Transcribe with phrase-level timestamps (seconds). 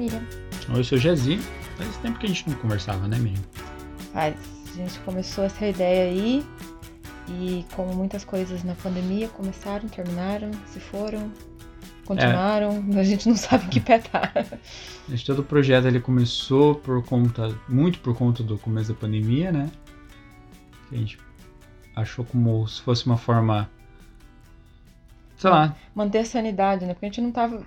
[0.00, 0.22] Miriam.
[0.70, 1.36] Oi, eu sou o Jezi.
[1.76, 3.42] Faz tempo que a gente não conversava, né, Miriam?
[4.14, 4.34] Faz.
[4.72, 6.42] A gente começou essa ideia aí
[7.28, 11.30] e como muitas coisas na pandemia começaram, terminaram, se foram,
[12.06, 12.98] continuaram, é.
[12.98, 14.32] a gente não sabe que pé tá.
[15.12, 19.52] Esse todo o projeto ele começou por conta, muito por conta do começo da pandemia,
[19.52, 19.70] né?
[20.90, 21.18] A gente
[21.94, 23.68] achou como se fosse uma forma,
[25.36, 25.76] sei lá.
[25.94, 26.94] Manter a sanidade, né?
[26.94, 27.62] Porque a gente não tava.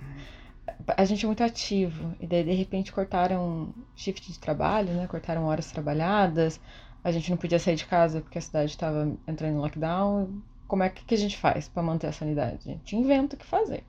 [0.88, 5.08] A gente é muito ativo, e daí de repente cortaram shift de trabalho, né?
[5.08, 6.60] Cortaram horas trabalhadas,
[7.04, 10.42] a gente não podia sair de casa porque a cidade estava entrando em lockdown.
[10.68, 12.60] Como é que, que a gente faz para manter a sanidade?
[12.66, 13.84] A gente inventa o que fazer.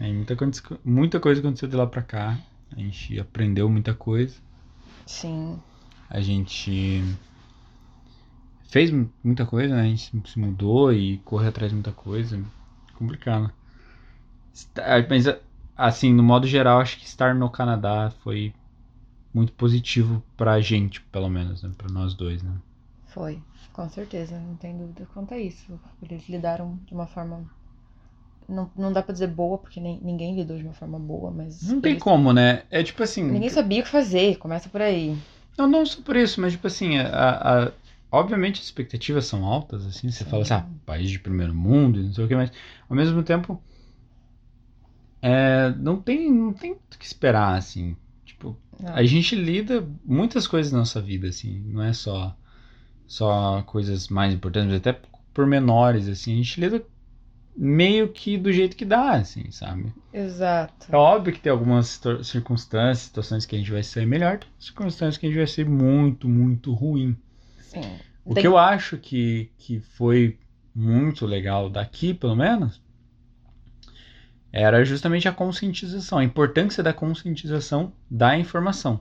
[0.00, 0.36] É, muita,
[0.84, 2.38] muita coisa aconteceu de lá para cá.
[2.74, 4.34] A gente aprendeu muita coisa.
[5.06, 5.60] Sim.
[6.08, 7.04] A gente
[8.70, 8.90] fez
[9.22, 9.82] muita coisa, né?
[9.82, 12.42] A gente se mudou e correu atrás de muita coisa.
[12.94, 13.52] Complicado.
[15.08, 15.26] Mas,
[15.76, 18.52] assim, no modo geral, acho que estar no Canadá foi
[19.32, 21.70] muito positivo pra gente, pelo menos, né?
[21.76, 22.52] Pra nós dois, né?
[23.06, 23.38] Foi,
[23.72, 25.78] com certeza, não tem dúvida quanto a isso.
[26.02, 27.44] Eles lidaram de uma forma.
[28.48, 31.62] Não, não dá pra dizer boa, porque nem, ninguém lidou de uma forma boa, mas.
[31.62, 32.64] Não tem como, né?
[32.70, 33.24] É tipo assim.
[33.24, 35.16] Ninguém sabia o que fazer, começa por aí.
[35.56, 37.72] Não, não só por isso, mas tipo assim, a, a,
[38.14, 40.30] Obviamente as expectativas são altas, assim, você Sim.
[40.30, 42.52] fala assim, ah, país de primeiro mundo, não sei o que, mas
[42.88, 43.60] ao mesmo tempo
[45.26, 47.96] é, não tem não tem o que esperar, assim.
[48.26, 48.94] Tipo, não.
[48.94, 52.36] a gente lida muitas coisas na nossa vida, assim, não é só
[53.06, 55.00] só coisas mais importantes, mas até
[55.32, 56.84] por menores, assim, a gente lida
[57.56, 59.94] meio que do jeito que dá, assim, sabe?
[60.12, 60.88] Exato.
[60.92, 65.24] É óbvio que tem algumas circunstâncias, situações que a gente vai ser melhor, circunstâncias que
[65.24, 67.16] a gente vai ser muito, muito ruim.
[67.60, 67.98] Sim.
[68.24, 68.42] O Tem...
[68.42, 70.38] que eu acho que, que foi
[70.74, 72.83] muito legal daqui, pelo menos,
[74.56, 79.00] era justamente a conscientização, a importância da conscientização da informação.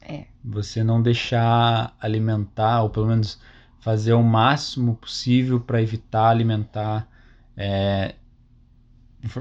[0.00, 0.26] É.
[0.44, 3.40] Você não deixar alimentar, ou pelo menos
[3.80, 7.08] fazer o máximo possível para evitar alimentar
[7.56, 8.14] é,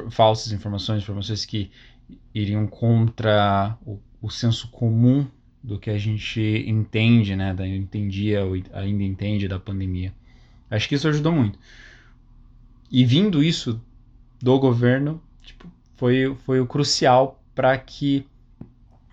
[0.09, 1.69] falsas informações, informações que
[2.34, 5.28] iriam contra o, o senso comum
[5.63, 10.11] do que a gente entende, né, da, entendia ou ainda entende da pandemia.
[10.72, 11.59] Acho que isso ajudou muito.
[12.89, 13.79] E vindo isso
[14.41, 15.22] do governo,
[15.95, 18.28] foi, foi o crucial para que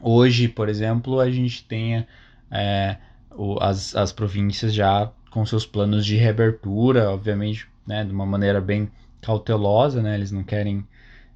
[0.00, 2.06] hoje, por exemplo, a gente tenha
[2.50, 2.96] é,
[3.30, 8.60] o, as, as províncias já com seus planos de reabertura, obviamente, né, de uma maneira
[8.60, 8.90] bem
[9.20, 10.86] cautelosa, né, eles não querem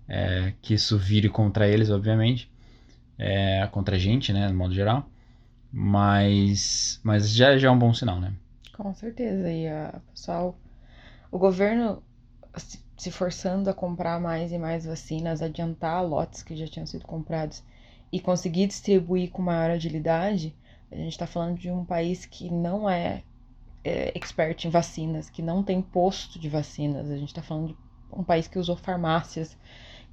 [0.08, 2.50] é, que isso vire contra eles, obviamente,
[3.18, 5.08] é, contra a gente, né, no modo geral.
[5.72, 8.32] Mas, mas já, já é um bom sinal, né?
[8.76, 9.50] Com certeza.
[9.50, 10.56] E a pessoal,
[11.30, 12.02] o governo
[12.96, 17.62] se forçando a comprar mais e mais vacinas, adiantar lotes que já tinham sido comprados
[18.10, 20.56] e conseguir distribuir com maior agilidade,
[20.90, 23.22] a gente está falando de um país que não é,
[23.84, 27.10] é expert em vacinas, que não tem posto de vacinas.
[27.10, 27.76] A gente está falando de
[28.12, 29.58] um país que usou farmácias,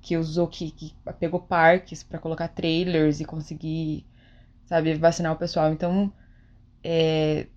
[0.01, 4.05] que usou que, que pegou parques para colocar trailers e conseguir,
[4.65, 5.71] sabe, vacinar o pessoal.
[5.71, 6.11] Então,
[6.83, 7.47] é,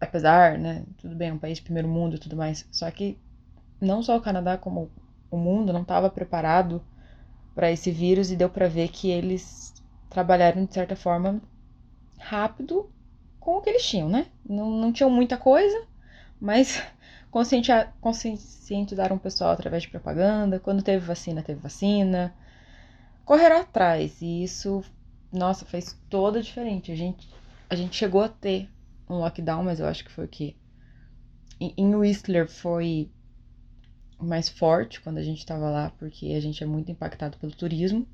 [0.00, 3.18] apesar, né, tudo bem, é um país de primeiro mundo e tudo mais, só que
[3.80, 4.90] não só o Canadá como
[5.30, 6.82] o mundo não estava preparado
[7.54, 9.74] para esse vírus e deu para ver que eles
[10.08, 11.40] trabalharam de certa forma
[12.18, 12.90] rápido
[13.38, 14.26] com o que eles tinham, né?
[14.48, 15.86] Não, não tinham muita coisa,
[16.40, 16.82] mas
[18.00, 20.60] conscientizaram o pessoal através de propaganda.
[20.60, 22.34] Quando teve vacina, teve vacina.
[23.24, 24.20] Correram atrás.
[24.20, 24.82] E isso,
[25.32, 26.92] nossa, fez toda a diferença.
[26.92, 27.28] A gente,
[27.70, 28.68] a gente chegou a ter
[29.08, 30.54] um lockdown, mas eu acho que foi o quê?
[31.60, 33.10] Em Whistler foi
[34.20, 38.06] mais forte quando a gente estava lá, porque a gente é muito impactado pelo turismo.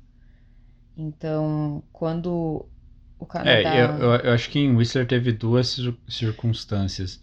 [0.97, 2.65] Então, quando
[3.19, 3.75] o Canadá.
[3.75, 7.19] É, eu, eu, eu acho que em Whistler teve duas circunstâncias.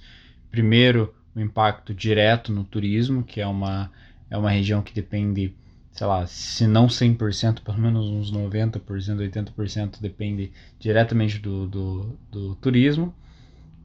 [0.51, 3.91] Primeiro, o impacto direto no turismo, que é uma,
[4.29, 5.55] é uma região que depende,
[5.93, 12.55] sei lá, se não 100%, pelo menos uns 90%, 80% depende diretamente do, do, do
[12.57, 13.15] turismo.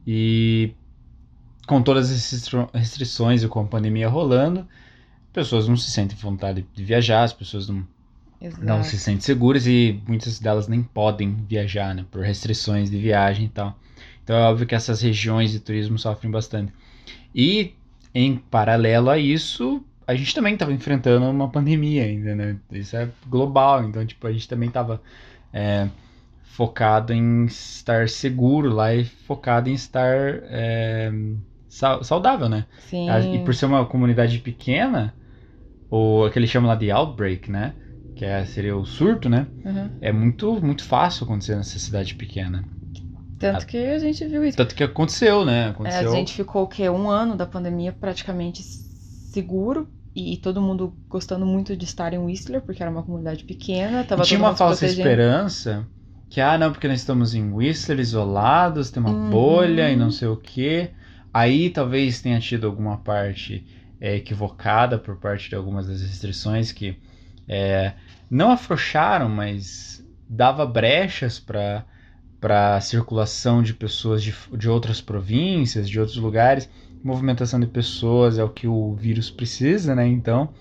[0.06, 0.74] E
[1.66, 4.66] com todas as restrições e com a pandemia rolando,
[5.34, 7.86] pessoas não se sentem vontade de viajar, as pessoas não,
[8.60, 13.46] não se sentem seguras e muitas delas nem podem viajar, né, por restrições de viagem
[13.46, 13.78] e tal.
[14.24, 16.74] Então é óbvio que essas regiões de turismo sofrem bastante.
[17.34, 17.74] E
[18.14, 22.58] em paralelo a isso, a gente também estava enfrentando uma pandemia ainda, né?
[22.72, 25.02] Isso é global, então tipo a gente também estava
[25.54, 25.88] é,
[26.44, 30.16] focado em estar seguro lá e focado em estar
[30.50, 31.12] é,
[31.70, 32.66] saudável, né?
[32.80, 33.10] Sim.
[33.36, 35.14] E por ser uma comunidade pequena,
[35.90, 37.74] ou aquele chama lá de outbreak, né?
[38.18, 39.46] que é, seria o surto, né?
[39.64, 39.90] Uhum.
[40.02, 42.66] É muito, muito fácil acontecer nessa cidade pequena.
[43.38, 44.58] Tanto que a gente viu isso.
[44.58, 45.68] Tanto que aconteceu, né?
[45.68, 46.12] É, Aconteceu.
[46.12, 46.90] a gente ficou o quê?
[46.90, 52.62] Um ano da pandemia praticamente seguro e todo mundo gostando muito de estar em Whistler,
[52.62, 54.04] porque era uma comunidade pequena.
[54.04, 55.88] Tava E tinha uma falsa esperança
[56.28, 59.30] que, ah, não, porque nós estamos em Whistler, isolados, tem uma Uhum.
[59.30, 60.90] bolha e não sei o quê.
[61.34, 63.66] Aí talvez tenha tido alguma parte
[64.00, 66.98] é, equivocada por parte de algumas das restrições que
[67.48, 67.94] é,
[68.30, 71.86] não afrouxaram, mas dava brechas para
[72.40, 76.70] para circulação de pessoas de, de outras províncias, de outros lugares.
[77.04, 80.08] Movimentação de pessoas é o que o vírus precisa, né?
[80.08, 80.54] Então,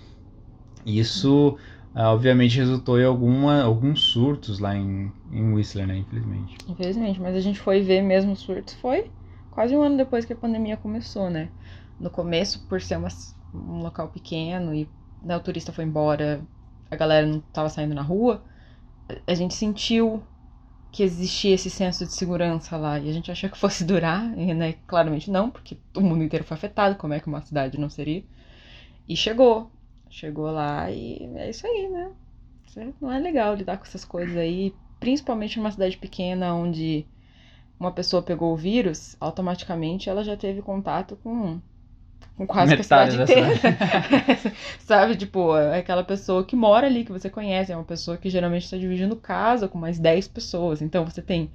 [0.86, 1.58] isso
[1.94, 5.98] ah, obviamente resultou em alguma, alguns surtos lá em, em Whistler, né?
[5.98, 6.56] Infelizmente.
[6.68, 9.10] Infelizmente, mas a gente foi ver mesmo os surtos foi
[9.56, 11.48] quase um ano depois que a pandemia começou, né?
[11.98, 13.08] No começo, por ser uma,
[13.54, 14.86] um local pequeno e
[15.22, 16.42] né, o turista foi embora,
[16.90, 18.44] a galera não tava saindo na rua,
[19.26, 20.22] a gente sentiu
[20.92, 24.52] que existia esse senso de segurança lá e a gente achou que fosse durar, e,
[24.52, 24.74] né?
[24.86, 28.22] Claramente não, porque o mundo inteiro foi afetado, como é que uma cidade não seria?
[29.08, 29.70] E chegou,
[30.10, 32.10] chegou lá e é isso aí, né?
[33.00, 37.06] Não é legal lidar com essas coisas aí, principalmente numa cidade pequena onde
[37.78, 41.60] uma pessoa pegou o vírus, automaticamente ela já teve contato com,
[42.36, 44.52] com quase que a Metade cidade da inteira.
[44.80, 48.30] Sabe, tipo, é aquela pessoa que mora ali, que você conhece, é uma pessoa que
[48.30, 50.80] geralmente está dividindo casa com mais 10 pessoas.
[50.80, 51.50] Então você tem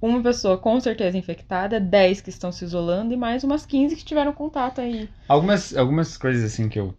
[0.00, 4.04] uma pessoa com certeza infectada, 10 que estão se isolando e mais umas 15 que
[4.04, 5.08] tiveram contato aí.
[5.28, 6.94] Algumas, algumas coisas assim que eu.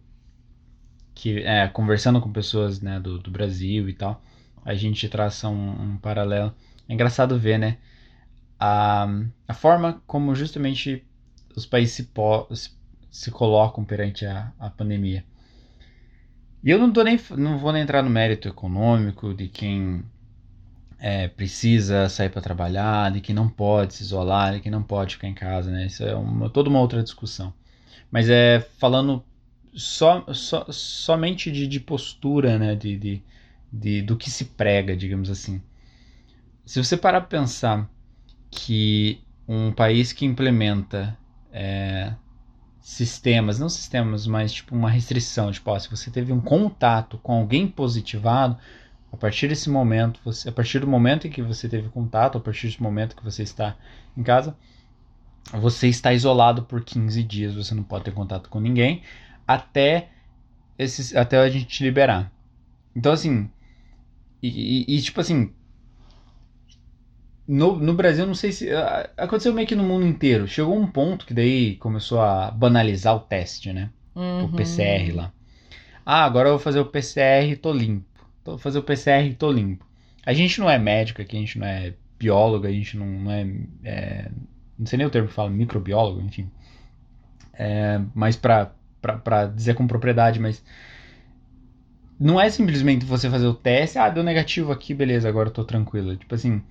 [1.14, 4.22] que é, conversando com pessoas né, do, do Brasil e tal,
[4.64, 6.54] a gente traça um, um paralelo.
[6.88, 7.76] É engraçado ver, né?
[8.64, 9.08] A,
[9.48, 11.04] a forma como justamente
[11.56, 12.70] os países se, po- se,
[13.10, 15.24] se colocam perante a, a pandemia.
[16.64, 20.02] E eu não, tô nem, não vou nem entrar no mérito econômico de quem
[20.98, 25.16] é, precisa sair para trabalhar, de quem não pode se isolar, de quem não pode
[25.16, 25.86] ficar em casa, né?
[25.86, 27.52] Isso é uma, toda uma outra discussão.
[28.10, 29.24] Mas é falando
[29.74, 32.76] só, só, somente de, de postura, né?
[32.76, 33.22] De, de,
[33.72, 35.62] de- do que se prega, digamos assim.
[36.64, 37.88] Se você parar para pensar
[38.52, 41.18] que um país que implementa
[41.52, 42.14] é,
[42.80, 47.34] sistemas, não sistemas, mas tipo uma restrição, tipo, ó, se você teve um contato com
[47.34, 48.58] alguém positivado,
[49.12, 52.42] a partir desse momento, você, a partir do momento em que você teve contato, a
[52.42, 53.76] partir desse momento que você está
[54.16, 54.56] em casa,
[55.52, 59.02] você está isolado por 15 dias, você não pode ter contato com ninguém
[59.46, 60.10] até
[60.78, 62.32] esses, até a gente te liberar.
[62.96, 63.50] Então assim,
[64.42, 65.52] e, e- e, tipo assim,
[67.46, 68.68] no, no Brasil, não sei se.
[69.16, 70.46] Aconteceu meio que no mundo inteiro.
[70.48, 73.90] Chegou um ponto que daí começou a banalizar o teste, né?
[74.40, 74.48] O Uhum.
[74.48, 75.32] PCR lá.
[76.06, 78.06] Ah, agora eu vou fazer o PCR e tô limpo.
[78.44, 79.86] Vou fazer o PCR e tô limpo.
[80.26, 83.30] A gente não é médico aqui, a gente não é biólogo, a gente não, não
[83.32, 83.46] é,
[83.84, 84.30] é-
[84.78, 86.50] Não sei nem o termo que fala, microbiólogo, enfim.
[87.52, 90.62] É, mas pra, pra, pra dizer com propriedade, mas.
[92.18, 95.64] Não é simplesmente você fazer o teste, ah, deu negativo aqui, beleza, agora eu tô
[95.64, 96.16] tranquilo.
[96.16, 96.62] Tipo assim,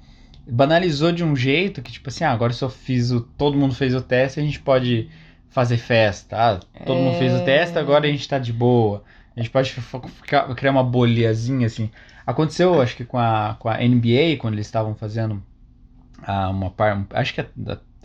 [0.48, 3.22] banalizou de um jeito que, tipo assim, ah, agora se eu fiz o.
[3.22, 5.10] Todo mundo fez o teste, a gente pode
[5.50, 6.38] fazer festa.
[6.38, 7.44] Ah, todo mundo fez o É.
[7.44, 9.04] teste, agora a gente tá de boa.
[9.36, 11.90] A gente pode ficar- criar uma bolhazinha assim.
[12.26, 15.42] Aconteceu, acho que com a, com a NBA, quando eles estavam fazendo
[16.24, 17.06] ah, uma par.
[17.14, 17.48] Acho que é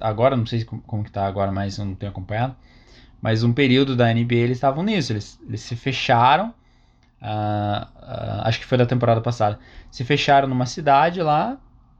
[0.00, 2.54] agora, não sei como, como que tá agora, mas eu não tenho acompanhado.
[3.20, 5.12] Mas um período da NBA eles estavam nisso.
[5.12, 6.54] Eles, eles se fecharam.
[7.20, 9.58] ah, ah, acho que foi da temporada passada.
[9.90, 11.58] Se fecharam numa cidade lá.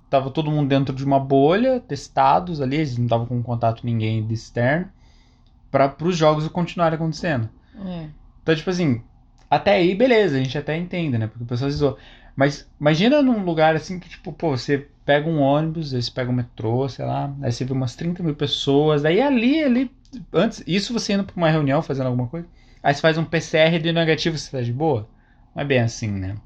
[0.09, 2.77] Tava todo mundo dentro de uma bolha, testados ali.
[2.77, 4.89] Eles não estavam com contato com ninguém de externo.
[5.71, 7.49] Para os jogos continuarem acontecendo.
[7.85, 8.07] É.
[8.43, 9.03] Então, tipo assim,
[9.51, 11.27] até aí, beleza, a gente até entende, né?
[11.27, 11.97] Porque o pessoal zoa.
[12.37, 16.31] Mas imagina num lugar assim que, tipo, pô, você pega um ônibus, aí você pega
[16.31, 19.91] um metrô, sei lá, aí você vê umas 30 mil pessoas, aí ali, ali,
[20.33, 22.47] antes, isso você indo pra uma reunião fazendo alguma coisa,
[22.83, 25.09] aí você faz um PCR de negativo, você tá de boa?
[25.55, 26.37] Não é bem assim, né?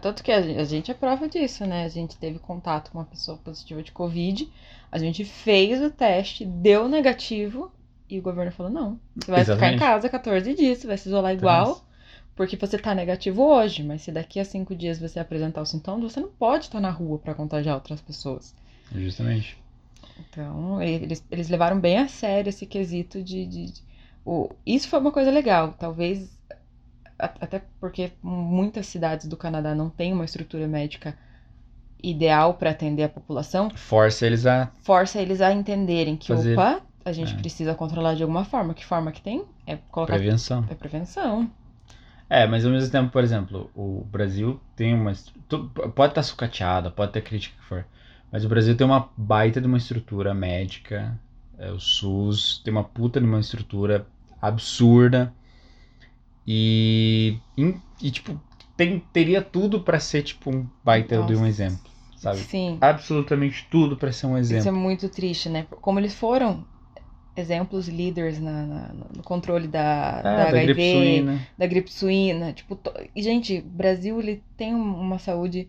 [0.00, 1.84] Tanto que a gen- a gente é prova disso, né?
[1.84, 4.48] A gente teve contato com uma pessoa positiva de Covid,
[4.90, 7.72] a gente fez o teste, deu negativo,
[8.08, 9.80] e o governo falou: não, você vai ficar em Exatamente.
[9.80, 11.84] casa 14 dias, você vai se isolar igual,
[12.36, 16.12] porque você tá negativo hoje, mas se daqui a 5 dias você apresentar os sintomas,
[16.12, 18.54] você não pode estar na rua para contagiar outras pessoas.
[18.94, 19.56] Justamente.
[20.18, 23.46] Então, eles, eles levaram bem a sério esse quesito de.
[23.46, 23.82] de- de-
[24.24, 25.72] o, isso foi uma coisa legal.
[25.78, 26.37] Talvez.
[27.18, 31.16] Até porque muitas cidades do Canadá não têm uma estrutura médica
[32.02, 34.70] ideal para atender a população, Força eles a.
[34.82, 37.36] força eles a entenderem que, Fazer- opa, a gente é.
[37.38, 38.72] precisa controlar de alguma forma.
[38.74, 39.44] Que forma que tem?
[39.66, 40.14] É colocar.
[40.14, 40.64] Prevenção.
[40.70, 41.50] É prevenção.
[42.30, 45.12] É, mas ao mesmo tempo, por exemplo, o Brasil tem uma.
[45.94, 47.84] Pode estar sucateada, pode ter crítica que for.
[48.30, 51.18] Mas o Brasil tem uma baita de uma estrutura médica.
[51.58, 54.06] É, o SUS tem uma puta de uma estrutura
[54.40, 55.32] absurda.
[56.50, 57.36] E,
[58.00, 58.40] e tipo,
[58.74, 61.34] tem, teria tudo para ser tipo um baita Nossa.
[61.34, 62.38] de um exemplo, sabe?
[62.38, 62.78] Sim.
[62.80, 64.60] Absolutamente tudo para ser um exemplo.
[64.60, 65.66] Isso é muito triste, né?
[65.82, 66.64] Como eles foram
[67.36, 71.48] exemplos líderes na, na, no controle da, é, da, da, HIV, gripe suína.
[71.58, 72.52] da gripe suína.
[72.54, 72.94] Tipo, to...
[73.14, 75.68] e, gente, Brasil ele tem uma saúde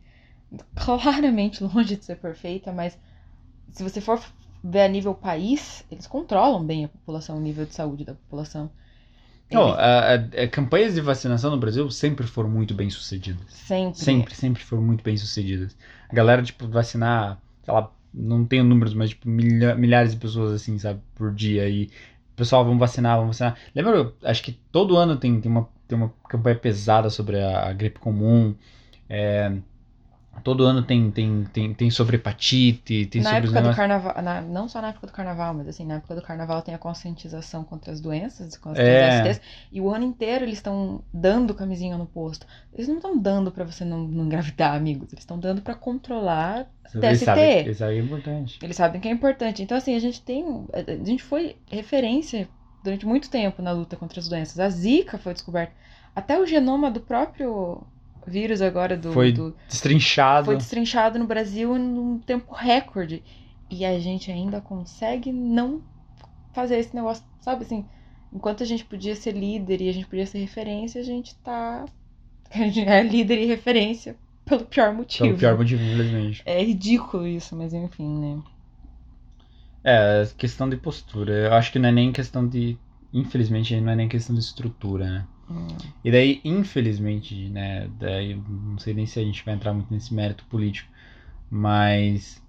[0.76, 2.98] claramente longe de ser perfeita, mas
[3.74, 4.18] se você for
[4.64, 8.72] ver a nível país, eles controlam bem a população, o nível de saúde da população.
[9.52, 10.14] Oh, a, a,
[10.44, 13.52] a, campanhas de vacinação no Brasil sempre foram muito bem sucedidas.
[13.52, 14.00] Sempre.
[14.00, 15.76] Sempre, sempre foram muito bem sucedidas.
[16.08, 20.54] A galera, tipo, vacinar, sei lá, não tenho números, mas tipo, milha, milhares de pessoas
[20.54, 21.68] assim, sabe, por dia.
[21.68, 21.90] E
[22.36, 23.58] pessoal, vamos vacinar, vamos vacinar.
[23.76, 27.74] Lembra, acho que todo ano tem, tem, uma, tem uma campanha pesada sobre a, a
[27.74, 28.56] gripe comum.
[29.10, 29.52] É,
[30.44, 34.42] Todo ano tem, tem, tem, tem sobre hepatite, tem na sobre época do carnaval, na,
[34.42, 37.64] não só na época do carnaval, mas assim, na época do carnaval tem a conscientização
[37.64, 39.22] contra as doenças, contra é.
[39.22, 39.42] as STs,
[39.72, 42.46] e o ano inteiro eles estão dando camisinha no posto.
[42.74, 46.68] Eles não estão dando para você não, não engravidar, amigos, eles estão dando para controlar
[46.96, 48.60] eles Sabem, eles sabem que é importante.
[48.64, 49.62] Eles sabem que é importante.
[49.62, 50.66] Então, assim, a gente tem.
[50.74, 52.50] A gente foi referência
[52.84, 54.60] durante muito tempo na luta contra as doenças.
[54.60, 55.74] A Zika foi descoberta.
[56.16, 57.84] Até o genoma do próprio
[58.30, 59.12] vírus agora do.
[59.12, 60.46] Foi do, destrinchado.
[60.46, 63.24] Foi destrinchado no Brasil num tempo recorde.
[63.70, 65.82] E a gente ainda consegue não
[66.54, 67.86] fazer esse negócio, sabe assim?
[68.34, 71.86] Enquanto a gente podia ser líder e a gente podia ser referência, a gente tá.
[72.52, 75.26] A gente é líder e referência pelo pior motivo.
[75.26, 76.42] Pelo pior motivo, infelizmente.
[76.44, 78.42] É ridículo isso, mas enfim, né?
[79.84, 81.32] É, questão de postura.
[81.32, 82.76] Eu acho que não é nem questão de.
[83.14, 85.28] Infelizmente, não é nem questão de estrutura, né?
[86.04, 90.14] E daí, infelizmente, né, daí não sei nem se a gente vai entrar muito nesse
[90.14, 90.90] mérito político,
[91.50, 92.42] mas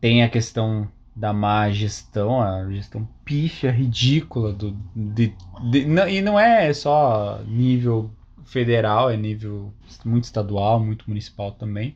[0.00, 5.32] tem a questão da má gestão, a gestão pífia, ridícula do de,
[5.70, 8.10] de, não, e não é só nível
[8.44, 9.72] federal, é nível
[10.04, 11.94] muito estadual, muito municipal também,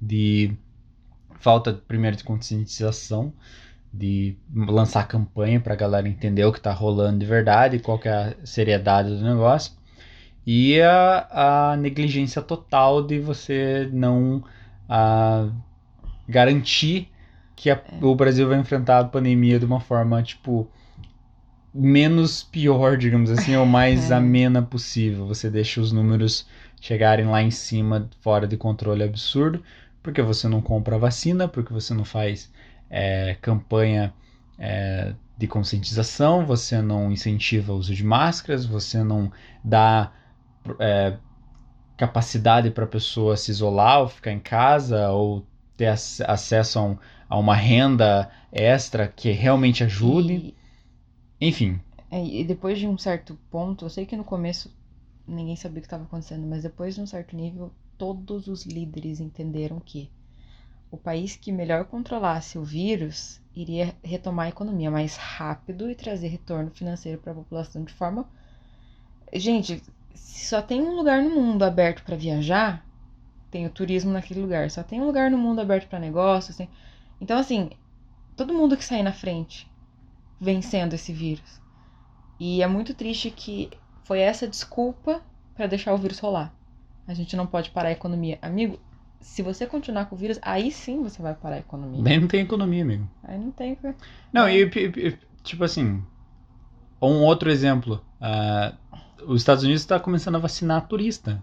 [0.00, 0.52] de
[1.40, 3.32] falta primeiro de conscientização,
[3.92, 8.08] de lançar campanha para a galera entender o que está rolando de verdade, qual que
[8.08, 9.72] é a seriedade do negócio.
[10.46, 14.42] E a, a negligência total de você não
[14.88, 15.48] a,
[16.28, 17.10] garantir
[17.56, 18.04] que a, é.
[18.04, 20.68] o Brasil vai enfrentar a pandemia de uma forma, tipo,
[21.74, 24.14] menos pior, digamos assim, ou mais é.
[24.14, 25.26] amena possível.
[25.26, 26.46] Você deixa os números
[26.80, 29.62] chegarem lá em cima, fora de controle absurdo,
[30.02, 32.50] porque você não compra vacina, porque você não faz
[32.90, 34.12] é, campanha
[34.58, 39.30] é, de conscientização, você não incentiva o uso de máscaras, você não
[39.62, 40.12] dá
[40.80, 41.16] é,
[41.96, 45.44] capacidade para a pessoa se isolar ou ficar em casa ou
[45.76, 50.54] ter ac acesso a, um, a, uma renda extra que realmente ajude.
[51.40, 51.80] E, Enfim.
[52.10, 54.74] É, e depois de um certo ponto, eu sei que no começo
[55.26, 59.20] ninguém sabia o que estava acontecendo, mas depois de um certo nível, todos os líderes
[59.20, 60.10] entenderam que
[60.90, 66.28] o país que melhor controlasse o vírus iria retomar a economia mais rápido e trazer
[66.28, 68.28] retorno financeiro para a população de forma.
[69.32, 69.82] Gente,
[70.14, 72.86] se só tem um lugar no mundo aberto para viajar,
[73.50, 74.70] tem o turismo naquele lugar.
[74.70, 76.56] Só tem um lugar no mundo aberto para negócios.
[76.56, 76.68] Tem...
[77.20, 77.70] Então, assim,
[78.36, 79.70] todo mundo que sair na frente
[80.40, 81.60] vencendo esse vírus.
[82.38, 83.70] E é muito triste que
[84.04, 85.20] foi essa desculpa
[85.54, 86.54] para deixar o vírus rolar.
[87.06, 88.38] A gente não pode parar a economia.
[88.40, 88.78] Amigo,
[89.20, 92.02] se você continuar com o vírus, aí sim você vai parar a economia.
[92.02, 93.08] Nem não tem economia, amigo.
[93.22, 93.76] Aí não tem.
[94.32, 94.56] Não, é.
[94.56, 96.02] e, tipo assim,
[97.00, 98.04] um outro exemplo.
[98.20, 98.76] Uh,
[99.26, 101.42] os Estados Unidos está começando a vacinar turista.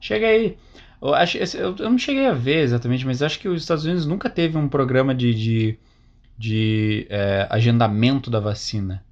[0.00, 0.56] Chega aí.
[1.00, 4.06] Eu, acho, eu, eu não cheguei a ver exatamente, mas acho que os Estados Unidos
[4.06, 5.78] nunca teve um programa de, de,
[6.38, 9.04] de é, agendamento da vacina.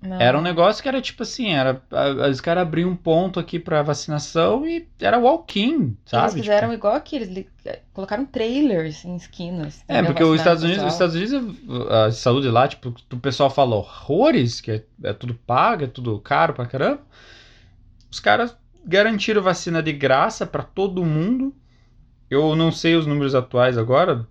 [0.00, 0.20] Não.
[0.20, 1.82] Era um negócio que era tipo assim, era
[2.30, 6.24] os caras abriam um ponto aqui para vacinação e era walk-in, sabe?
[6.24, 6.74] Eles fizeram tipo...
[6.74, 7.46] igual aqui, eles
[7.92, 9.82] colocaram trailers em esquinas.
[9.88, 11.56] É, porque os Estados Unidos, os Estados Unidos,
[11.90, 16.18] a saúde lá, tipo, o pessoal fala horrores, que é, é tudo pago, é tudo
[16.20, 17.00] caro pra caramba.
[18.10, 21.54] Os caras garantiram vacina de graça para todo mundo.
[22.30, 24.26] Eu não sei os números atuais agora,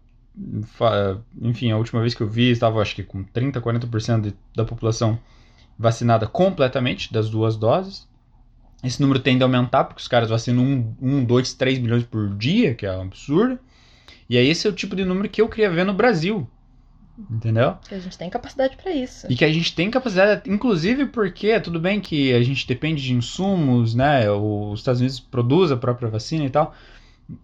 [1.41, 4.65] enfim, a última vez que eu vi estava acho que com 30, 40% de, da
[4.65, 5.17] população
[5.77, 8.07] vacinada completamente das duas doses.
[8.83, 12.75] Esse número tende a aumentar, porque os caras vacinam 1, 2, 3 milhões por dia,
[12.75, 13.59] que é um absurdo.
[14.29, 16.47] E aí esse é o tipo de número que eu queria ver no Brasil.
[17.31, 17.77] Entendeu?
[17.87, 19.25] Que a gente tem capacidade para isso.
[19.29, 23.13] E que a gente tem capacidade, inclusive porque tudo bem que a gente depende de
[23.13, 24.29] insumos, né?
[24.29, 26.75] Os Estados Unidos produz a própria vacina e tal,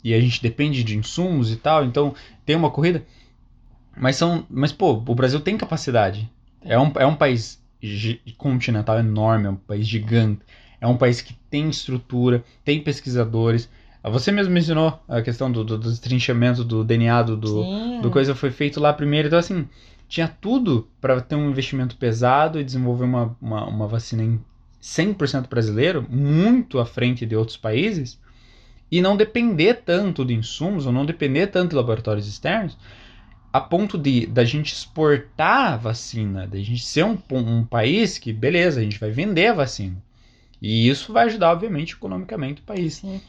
[0.03, 2.13] e a gente depende de insumos e tal, então
[2.45, 3.05] tem uma corrida.
[3.95, 6.29] Mas são, mas pô, o Brasil tem capacidade.
[6.61, 7.60] É um, é um país
[8.37, 10.41] continental enorme, é um país gigante,
[10.79, 13.69] é um país que tem estrutura, tem pesquisadores.
[14.03, 18.33] Você mesmo mencionou a questão do, do, do destrinchamento do DNA do, do, do coisa
[18.33, 19.27] foi feito lá primeiro.
[19.27, 19.67] Então, assim,
[20.07, 24.39] tinha tudo para ter um investimento pesado e desenvolver uma, uma, uma vacina em
[24.81, 28.19] 100% brasileiro, muito à frente de outros países,
[28.91, 32.77] e não depender tanto de insumos, ou não depender tanto de laboratórios externos,
[33.51, 38.31] a ponto de da gente exportar a vacina, da gente ser um, um país que,
[38.31, 40.01] beleza, a gente vai vender a vacina.
[40.61, 42.95] E isso vai ajudar, obviamente, economicamente o país.
[42.95, 43.19] Sim.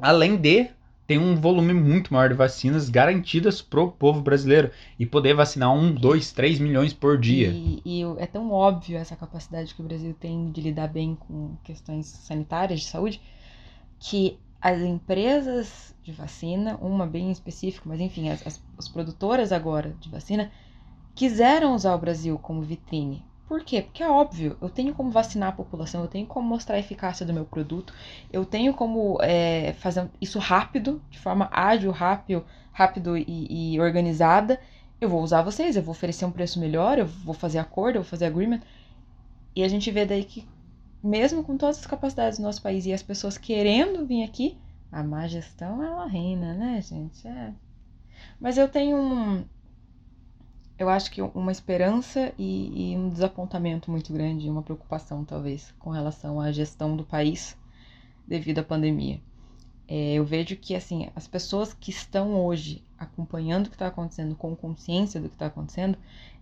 [0.00, 0.68] Além de
[1.06, 5.92] ter um volume muito maior de vacinas garantidas pro povo brasileiro e poder vacinar um,
[5.92, 7.48] dois, três milhões por dia.
[7.48, 11.56] E, e, é tão óbvio essa capacidade que o Brasil tem de lidar bem com
[11.62, 13.20] questões sanitárias de saúde
[13.98, 19.94] que as empresas de vacina, uma bem específica, mas enfim, as, as, as produtoras agora
[20.00, 20.50] de vacina,
[21.14, 23.22] quiseram usar o Brasil como vitrine.
[23.46, 23.82] Por quê?
[23.82, 27.26] Porque é óbvio, eu tenho como vacinar a população, eu tenho como mostrar a eficácia
[27.26, 27.92] do meu produto,
[28.32, 32.42] eu tenho como é, fazer isso rápido, de forma ágil, rápido,
[32.72, 34.58] rápido e, e, organizada.
[34.98, 38.02] Eu vou usar vocês, eu vou oferecer um preço melhor, eu vou fazer acordo, eu
[38.02, 38.60] vou fazer agreement.
[39.54, 40.48] E a gente vê daí que
[41.04, 44.56] mesmo com todas as capacidades do nosso país e as pessoas querendo vir aqui,
[44.90, 47.28] a má gestão ela reina, né, gente?
[47.28, 47.52] É.
[48.40, 49.44] Mas eu tenho um.
[50.78, 55.90] Eu acho que uma esperança e, e um desapontamento muito grande, uma preocupação, talvez, com
[55.90, 57.56] relação à gestão do país
[58.26, 59.20] devido à pandemia.
[59.86, 64.34] É, eu vejo que assim as pessoas que estão hoje acompanhando o que está acontecendo
[64.34, 65.98] com consciência do que está acontecendo,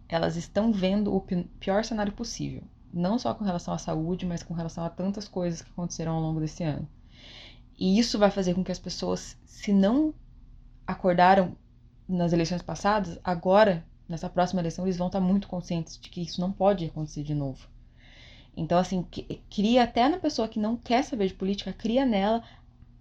[0.09, 1.21] elas estão vendo o
[1.59, 5.63] pior cenário possível não só com relação à saúde, mas com relação a tantas coisas
[5.63, 6.87] que aconteceram ao longo desse ano.
[7.79, 10.15] E isso vai fazer com que as pessoas, se não
[10.87, 11.57] acordaram
[12.09, 16.41] nas eleições passadas, agora, nessa próxima eleição, eles vão estar muito conscientes de que isso
[16.41, 17.67] não pode acontecer de novo.
[18.57, 19.07] Então, assim,
[19.51, 22.43] cria até na pessoa que não quer saber de política, cria nela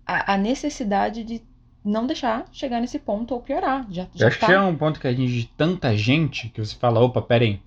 [0.06, 1.41] a, a necessidade de
[1.84, 3.86] não deixar chegar nesse ponto ou piorar.
[3.91, 4.45] Já, já Eu acho tá.
[4.45, 7.60] que é um ponto que a gente, de tanta gente, que você fala, opa, peraí,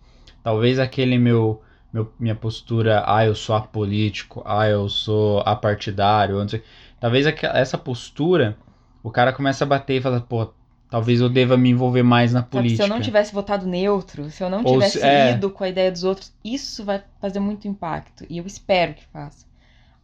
[0.43, 1.61] talvez aquele meu
[1.95, 6.61] meu, minha postura, ah, eu sou apolítico, ah, eu sou apartidário, não sei.
[6.99, 8.59] Talvez essa postura,
[9.01, 10.53] o cara começa a bater e fala, pô,
[10.91, 12.79] talvez eu deva me envolver mais na política.
[12.79, 15.35] Sabe, se eu não tivesse votado neutro, se eu não tivesse se, é...
[15.35, 18.27] ido com a ideia dos outros, isso vai fazer muito impacto.
[18.29, 19.47] E eu espero que faça.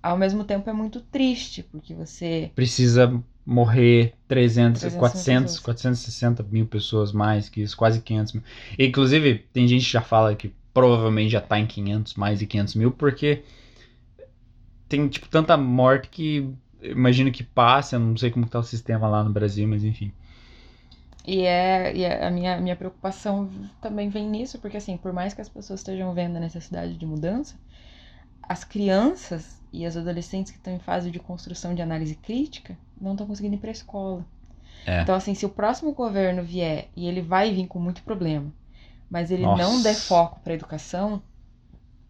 [0.00, 2.53] Ao mesmo tempo é muito triste, porque você.
[2.55, 8.42] Precisa morrer 300, 300 400, 460 mil pessoas mais que isso, quase 500 mil.
[8.79, 12.74] Inclusive, tem gente que já fala que provavelmente já tá em 500, mais de 500
[12.74, 13.42] mil, porque
[14.88, 16.48] tem, tipo, tanta morte que
[16.83, 20.12] imagino que passe, eu não sei como tá o sistema lá no Brasil, mas enfim.
[21.26, 23.48] E, é, e é, a minha, minha preocupação
[23.80, 27.06] também vem nisso, porque assim, por mais que as pessoas estejam vendo a necessidade de
[27.06, 27.56] mudança,
[28.42, 33.12] as crianças e as adolescentes que estão em fase de construção de análise crítica não
[33.12, 34.24] estão conseguindo ir para a escola.
[34.87, 35.02] É.
[35.02, 38.52] Então, assim, se o próximo governo vier e ele vai vir com muito problema,
[39.10, 39.62] mas ele Nossa.
[39.62, 41.22] não der foco para educação,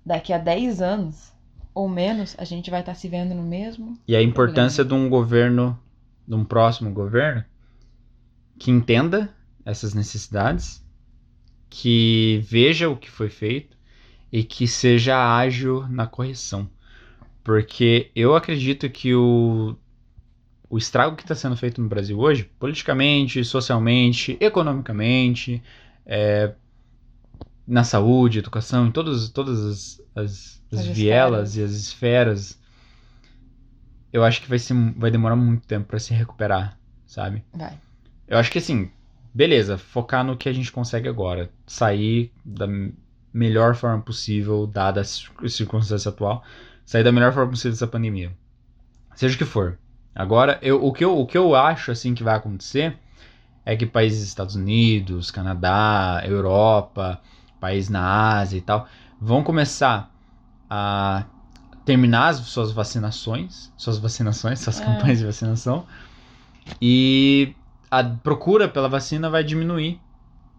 [0.05, 1.33] daqui a 10 anos
[1.75, 3.99] ou menos, a gente vai estar tá se vendo no mesmo.
[4.07, 5.03] E a importância problema.
[5.03, 5.81] de um governo,
[6.27, 7.45] de um próximo governo,
[8.59, 9.35] que entenda
[9.65, 10.85] essas necessidades,
[11.69, 13.77] que veja o que foi feito
[14.33, 16.69] e que seja ágil na correção.
[17.43, 19.77] Porque eu acredito que o,
[20.69, 25.63] o estrago que está sendo feito no Brasil hoje, politicamente, socialmente, economicamente,
[26.05, 26.53] é,
[27.71, 31.57] na saúde, educação, em todas, todas as, as, as, as vielas esferas.
[31.57, 32.61] e as esferas,
[34.13, 37.45] eu acho que vai, ser, vai demorar muito tempo para se recuperar, sabe?
[37.55, 37.79] Vai.
[38.27, 38.91] Eu acho que assim,
[39.33, 41.49] beleza, focar no que a gente consegue agora.
[41.65, 42.67] Sair da
[43.33, 45.05] melhor forma possível, dada a
[45.49, 46.43] circunstância atual,
[46.85, 48.33] sair da melhor forma possível dessa pandemia.
[49.15, 49.79] Seja o que for.
[50.13, 52.97] Agora, eu, o, que eu, o que eu acho assim que vai acontecer
[53.65, 57.21] é que países Estados Unidos, Canadá, Europa,
[57.61, 58.89] país na Ásia e tal,
[59.21, 60.11] vão começar
[60.69, 61.25] a
[61.85, 64.85] terminar as suas vacinações, suas vacinações, suas é.
[64.85, 65.85] campanhas de vacinação,
[66.81, 67.55] e
[67.91, 70.01] a procura pela vacina vai diminuir.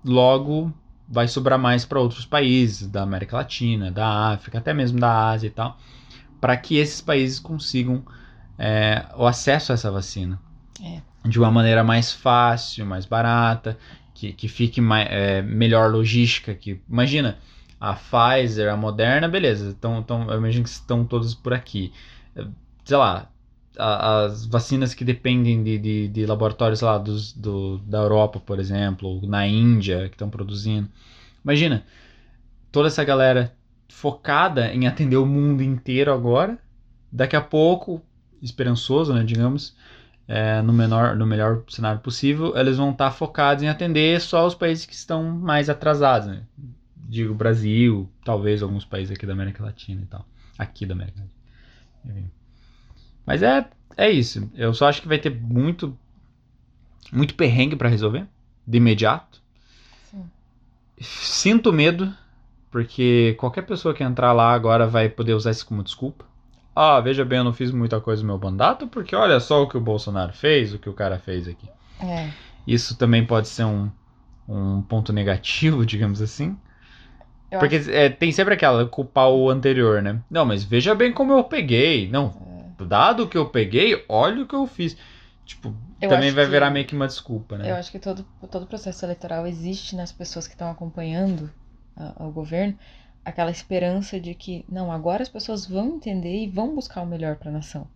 [0.03, 0.73] Logo,
[1.07, 5.47] vai sobrar mais para outros países da América Latina, da África, até mesmo da Ásia
[5.47, 5.77] e tal,
[6.39, 8.03] para que esses países consigam
[8.57, 10.39] é, o acesso a essa vacina
[10.83, 11.01] é.
[11.27, 13.77] de uma maneira mais fácil, mais barata,
[14.21, 16.53] que, que fique mais, é, melhor logística.
[16.53, 17.39] Que, imagina,
[17.79, 21.91] a Pfizer, a Moderna, beleza, tão, tão, eu imagino que estão todos por aqui.
[22.85, 23.31] Sei lá,
[23.77, 28.59] a, as vacinas que dependem de, de, de laboratórios lá dos, do, da Europa, por
[28.59, 30.87] exemplo, ou na Índia, que estão produzindo.
[31.43, 31.83] Imagina,
[32.71, 33.51] toda essa galera
[33.89, 36.59] focada em atender o mundo inteiro agora,
[37.11, 37.99] daqui a pouco,
[38.39, 39.75] esperançoso, né, digamos,
[40.33, 44.47] é, no, menor, no melhor cenário possível, eles vão estar tá focados em atender só
[44.47, 46.43] os países que estão mais atrasados, né?
[46.95, 50.25] Digo Brasil, talvez alguns países aqui da América Latina e tal.
[50.57, 51.19] Aqui da América
[52.05, 52.31] Latina.
[53.25, 53.67] Mas é,
[53.97, 54.49] é isso.
[54.55, 55.97] Eu só acho que vai ter muito
[57.11, 58.25] muito perrengue para resolver
[58.65, 59.41] de imediato.
[60.09, 60.23] Sim.
[60.97, 62.15] Sinto medo
[62.71, 66.23] porque qualquer pessoa que entrar lá agora vai poder usar isso como desculpa.
[66.75, 69.67] Ah, veja bem, eu não fiz muita coisa no meu mandato, porque olha só o
[69.67, 71.67] que o Bolsonaro fez, o que o cara fez aqui.
[71.99, 72.29] É.
[72.65, 73.89] Isso também pode ser um,
[74.47, 76.57] um ponto negativo, digamos assim.
[77.49, 77.91] Eu porque acho...
[77.91, 80.21] é, tem sempre aquela, culpar o anterior, né?
[80.29, 82.09] Não, mas veja bem como eu peguei.
[82.09, 82.85] Não, é.
[82.85, 84.95] dado o que eu peguei, olha o que eu fiz.
[85.45, 87.69] Tipo, eu também vai virar meio que uma desculpa, né?
[87.69, 91.51] Eu acho que todo, todo processo eleitoral existe nas pessoas que estão acompanhando
[92.15, 92.77] ao governo
[93.23, 97.35] aquela esperança de que, não, agora as pessoas vão entender e vão buscar o melhor
[97.35, 97.87] para a nação.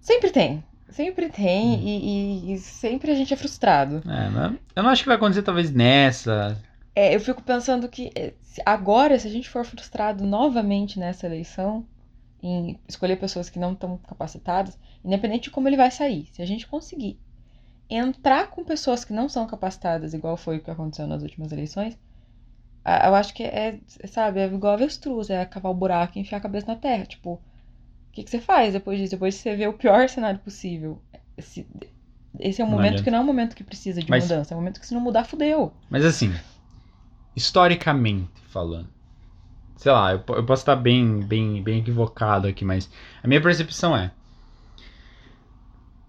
[0.00, 0.64] Sempre tem.
[0.88, 1.80] Sempre tem hum.
[1.82, 4.02] e, e, e, sempre a gente é frustrado.
[4.08, 6.60] É, não, eu não acho que vai acontecer talvez nessa.
[6.94, 11.84] É, eu fico pensando que eh, agora, se a gente for frustrado novamente nessa eleição,
[12.42, 16.46] em escolher pessoas que não estão capacitadas, independente de como ele vai sair, se a
[16.46, 17.18] gente conseguir
[17.88, 21.98] entrar com pessoas que não são capacitadas, igual foi o que aconteceu nas últimas eleições,
[22.84, 26.42] eu acho que é, sabe, é igual avestruz, é cavar o buraco e enfiar a
[26.42, 27.06] cabeça na terra.
[27.06, 27.40] Tipo, o
[28.12, 29.12] que, que você faz depois disso?
[29.12, 31.00] Depois de você ver o pior cenário possível.
[31.36, 31.66] Esse,
[32.38, 34.56] esse é um momento que não é um momento que precisa de mas, mudança, é
[34.56, 35.72] um momento que se não mudar, fudeu.
[35.88, 36.32] Mas assim,
[37.34, 38.88] historicamente falando,
[39.76, 42.90] sei lá, eu, eu posso estar bem, bem, bem equivocado aqui, mas
[43.22, 44.10] a minha percepção é.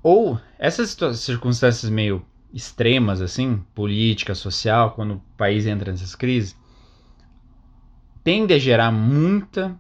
[0.04, 6.56] Ou essas circunstâncias meio extremas, assim, política, social, quando o país entra nessas crises,
[8.26, 9.78] tende a gerar muita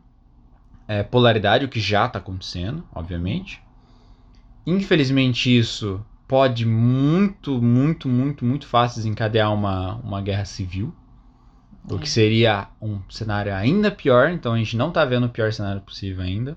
[0.87, 3.59] é, polaridade, o que já está acontecendo, obviamente.
[4.67, 10.93] Infelizmente, isso pode muito, muito, muito, muito fácil desencadear uma, uma guerra civil,
[11.89, 14.29] o que seria um cenário ainda pior.
[14.29, 16.55] Então, a gente não está vendo o pior cenário possível ainda.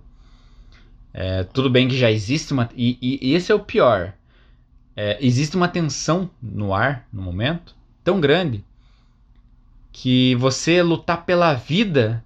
[1.12, 2.68] É, tudo bem que já existe uma.
[2.77, 4.12] E, e, e esse é o pior.
[4.94, 7.74] É, existe uma tensão no ar, no momento,
[8.05, 8.62] tão grande,
[10.00, 12.24] que você lutar pela vida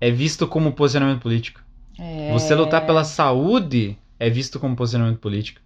[0.00, 1.60] é visto como posicionamento político.
[1.98, 2.32] É...
[2.32, 5.60] Você lutar pela saúde é visto como posicionamento político.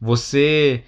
[0.00, 0.84] Você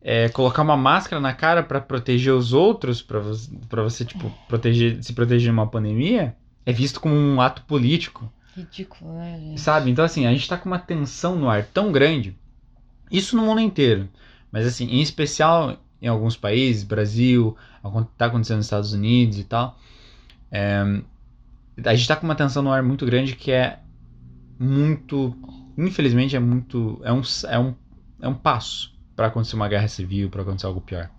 [0.00, 4.32] é, colocar uma máscara na cara para proteger os outros, para você, pra você tipo,
[4.48, 8.32] proteger, se proteger de uma pandemia, é visto como um ato político.
[8.56, 9.60] Ridículo, né, gente?
[9.60, 9.90] Sabe?
[9.90, 12.34] Então, assim, a gente tá com uma tensão no ar tão grande.
[13.12, 14.08] Isso no mundo inteiro.
[14.50, 17.54] Mas, assim, em especial em alguns países, Brasil,
[17.84, 19.78] está acontecendo nos Estados Unidos e tal.
[20.50, 20.82] É,
[21.84, 23.80] a gente está com uma tensão no ar muito grande que é
[24.58, 25.36] muito,
[25.76, 27.74] infelizmente é muito, é um, é um,
[28.20, 31.10] é um passo para acontecer uma guerra civil, para acontecer algo pior.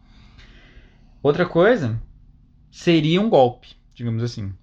[1.21, 2.01] Outra coisa
[2.71, 4.53] seria um golpe, digamos assim,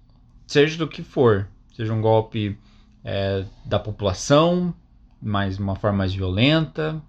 [0.47, 2.57] seja do que for, seja um golpe
[3.03, 4.73] é, da população,
[5.21, 7.01] mas uma forma mais violenta,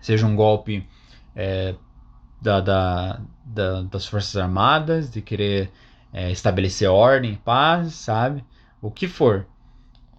[0.00, 0.86] seja um golpe
[1.34, 1.74] é,
[2.40, 5.70] da, da, da, das Forças Armadas, de querer
[6.12, 8.44] é, estabelecer ordem, paz, sabe?
[8.82, 9.46] O que for.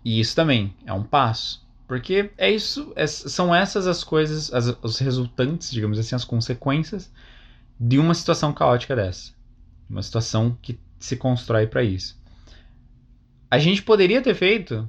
[0.03, 1.67] E isso também é um passo.
[1.87, 7.11] Porque é isso, é, são essas as coisas, as, os resultantes, digamos assim, as consequências
[7.79, 9.33] de uma situação caótica dessa.
[9.89, 12.19] Uma situação que se constrói para isso.
[13.49, 14.87] A gente poderia ter feito.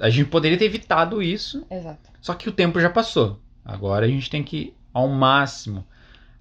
[0.00, 1.64] A gente poderia ter evitado isso.
[1.70, 2.10] Exato.
[2.20, 3.40] Só que o tempo já passou.
[3.64, 5.86] Agora a gente tem que, ao máximo,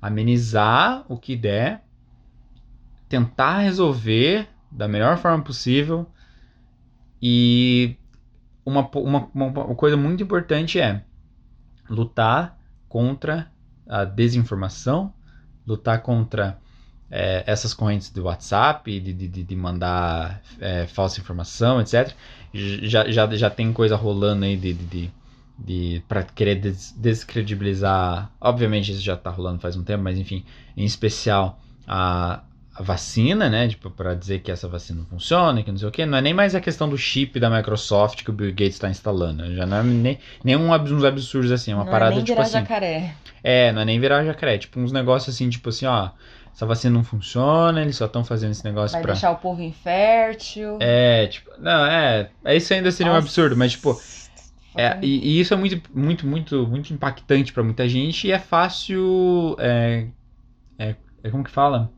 [0.03, 1.81] amenizar o que der,
[3.07, 6.05] tentar resolver da melhor forma possível
[7.21, 7.95] e
[8.65, 11.01] uma, uma, uma coisa muito importante é
[11.89, 13.49] lutar contra
[13.87, 15.13] a desinformação,
[15.65, 16.59] lutar contra
[17.09, 22.13] é, essas correntes do WhatsApp, de, de, de mandar é, falsa informação, etc.
[22.53, 25.11] Já, já, já tem coisa rolando aí de, de, de
[26.07, 28.31] para querer des descredibilizar.
[28.39, 30.43] Obviamente isso já está rolando faz um tempo, mas enfim,
[30.75, 32.41] em especial a,
[32.75, 33.67] a vacina, né?
[33.67, 36.05] Tipo, para dizer que essa vacina não funciona, que não sei o quê.
[36.05, 38.89] Não é nem mais a questão do chip da Microsoft que o Bill Gates está
[38.89, 39.53] instalando.
[39.55, 41.71] Já não é nem, nem um, uns absurdos assim.
[41.71, 42.59] É uma não parada é nem tipo virar assim.
[42.59, 43.15] jacaré.
[43.43, 44.57] É, não é nem virar jacaré.
[44.57, 46.09] Tipo, uns negócios assim, tipo assim, ó.
[46.55, 49.13] Essa vacina não funciona, eles só estão fazendo esse negócio Vai pra.
[49.13, 50.77] deixar o povo infértil.
[50.79, 51.49] É, tipo.
[51.57, 52.29] Não, é.
[52.45, 53.25] é Isso ainda seria um Nossa.
[53.27, 53.99] absurdo, mas, tipo.
[54.75, 58.39] É, e, e isso é muito, muito, muito, muito impactante pra muita gente e é
[58.39, 59.55] fácil.
[59.59, 60.07] É,
[60.77, 61.91] é, é como que fala?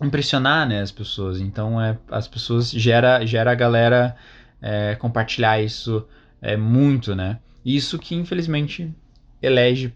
[0.00, 1.40] Impressionar né, as pessoas.
[1.40, 4.16] Então é, as pessoas gera, gera a galera
[4.60, 6.06] é, compartilhar isso
[6.40, 7.38] é, muito, né?
[7.64, 8.92] Isso que infelizmente
[9.40, 9.94] elege,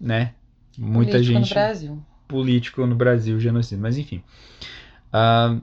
[0.00, 0.34] né?
[0.76, 2.06] Muita político gente no Brasil.
[2.28, 3.82] político no Brasil, genocídio.
[3.82, 4.22] Mas enfim.
[5.12, 5.58] Ah,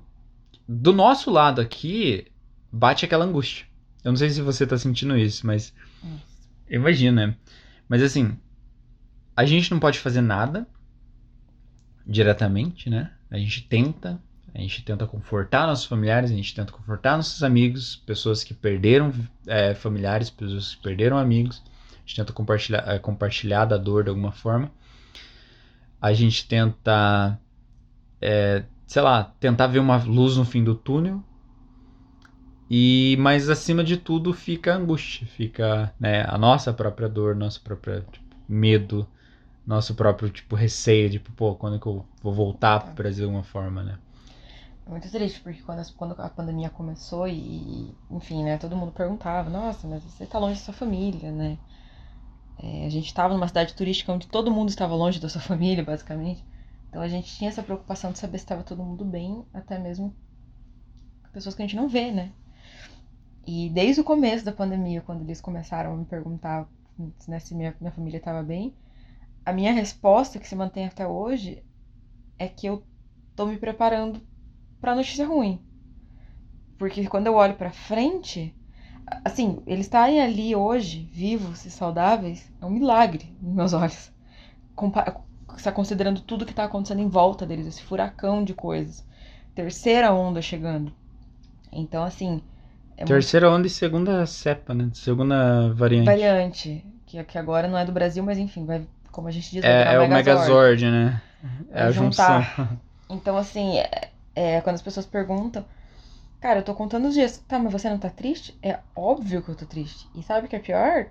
[0.67, 2.27] do nosso lado aqui,
[2.71, 3.65] bate aquela angústia.
[4.03, 5.73] Eu não sei se você tá sentindo isso, mas
[6.69, 7.35] imagina, né?
[7.87, 8.37] Mas assim,
[9.35, 10.67] a gente não pode fazer nada
[12.05, 13.11] diretamente, né?
[13.29, 14.21] A gente tenta,
[14.53, 19.13] a gente tenta confortar nossos familiares, a gente tenta confortar nossos amigos, pessoas que perderam
[19.47, 21.61] é, familiares, pessoas que perderam amigos.
[21.91, 24.71] A gente tenta compartilhar, é, compartilhar da dor de alguma forma.
[25.99, 27.39] A gente tenta,
[28.21, 31.23] é, sei lá, tentar ver uma luz no fim do túnel.
[32.69, 37.61] E mas acima de tudo fica a angústia, fica né, a nossa própria dor, nosso
[37.61, 39.07] próprio tipo, medo,
[39.65, 43.43] nosso próprio tipo receio, tipo, pô, quando que eu vou voltar pro Brasil de alguma
[43.43, 43.97] forma, né?
[44.85, 49.49] É muito triste, porque quando, quando a pandemia começou e, enfim, né, todo mundo perguntava,
[49.49, 51.57] nossa, mas você tá longe da sua família, né?
[52.57, 55.83] É, a gente tava numa cidade turística onde todo mundo estava longe da sua família,
[55.83, 56.43] basicamente.
[56.89, 60.15] Então a gente tinha essa preocupação de saber se estava todo mundo bem, até mesmo
[61.33, 62.31] pessoas que a gente não vê, né?
[63.45, 66.67] E desde o começo da pandemia, quando eles começaram a me perguntar
[67.27, 68.73] né, se minha, minha família estava bem,
[69.45, 71.63] a minha resposta, que se mantém até hoje,
[72.39, 72.83] é que eu
[73.35, 74.19] tô me preparando
[74.81, 75.63] pra notícia ruim.
[76.77, 78.53] Porque quando eu olho pra frente,
[79.23, 84.11] assim, eles estarem ali hoje, vivos e saudáveis, é um milagre nos meus olhos.
[84.75, 85.23] Compa
[85.55, 89.05] está considerando tudo que tá acontecendo em volta deles, esse furacão de coisas.
[89.53, 90.91] Terceira onda chegando.
[91.71, 92.41] Então, assim,
[92.97, 94.89] é muito Terceira onda e segunda cepa, né?
[94.93, 96.05] Segunda variante.
[96.05, 99.63] variante, que, que agora não é do Brasil, mas enfim, vai, como a gente diz,
[99.63, 100.07] É, é o Megazord.
[100.07, 101.21] Megazord, né?
[101.71, 102.41] É Vai a junção.
[102.41, 102.77] juntar.
[103.09, 105.65] Então, assim, é, é, quando as pessoas perguntam,
[106.41, 108.57] cara, eu tô contando os dias, tá, mas você não tá triste?
[108.63, 110.09] É óbvio que eu tô triste.
[110.15, 111.07] E sabe o que é pior?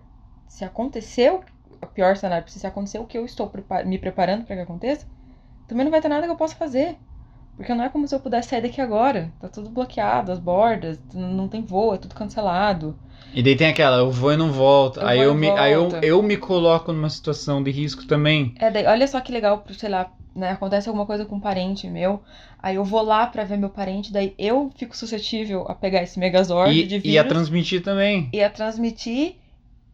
[0.49, 1.45] Se aconteceu,
[1.83, 3.51] o pior cenário, se acontecer o que eu estou
[3.87, 5.07] me preparando pra que aconteça,
[5.69, 6.99] também não vai ter nada que eu possa fazer.
[7.57, 9.33] Porque não é como se eu pudesse sair daqui agora.
[9.41, 12.97] Tá tudo bloqueado, as bordas, não tem voo, é tudo cancelado.
[13.35, 15.01] E daí tem aquela, eu vou e não volto.
[15.01, 18.55] Eu aí eu me, aí eu, eu me coloco numa situação de risco também.
[18.59, 21.89] É, daí, olha só que legal, sei lá, né, acontece alguma coisa com um parente
[21.89, 22.23] meu,
[22.59, 26.19] aí eu vou lá pra ver meu parente, daí eu fico suscetível a pegar esse
[26.19, 28.31] megazord de E, vírus e a transmitir também.
[28.33, 29.37] e a transmitir,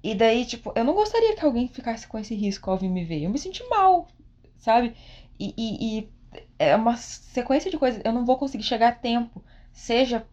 [0.02, 3.04] e daí, tipo, eu não gostaria que alguém ficasse com esse risco ao vir me
[3.04, 3.22] ver.
[3.24, 4.08] Eu me senti mal,
[4.58, 4.94] sabe?
[5.38, 6.08] E, e- e
[6.60, 8.02] é uma sequência de coisas.
[8.04, 9.42] Eu não vou conseguir chegar a tempo,
[9.72, 10.26] seja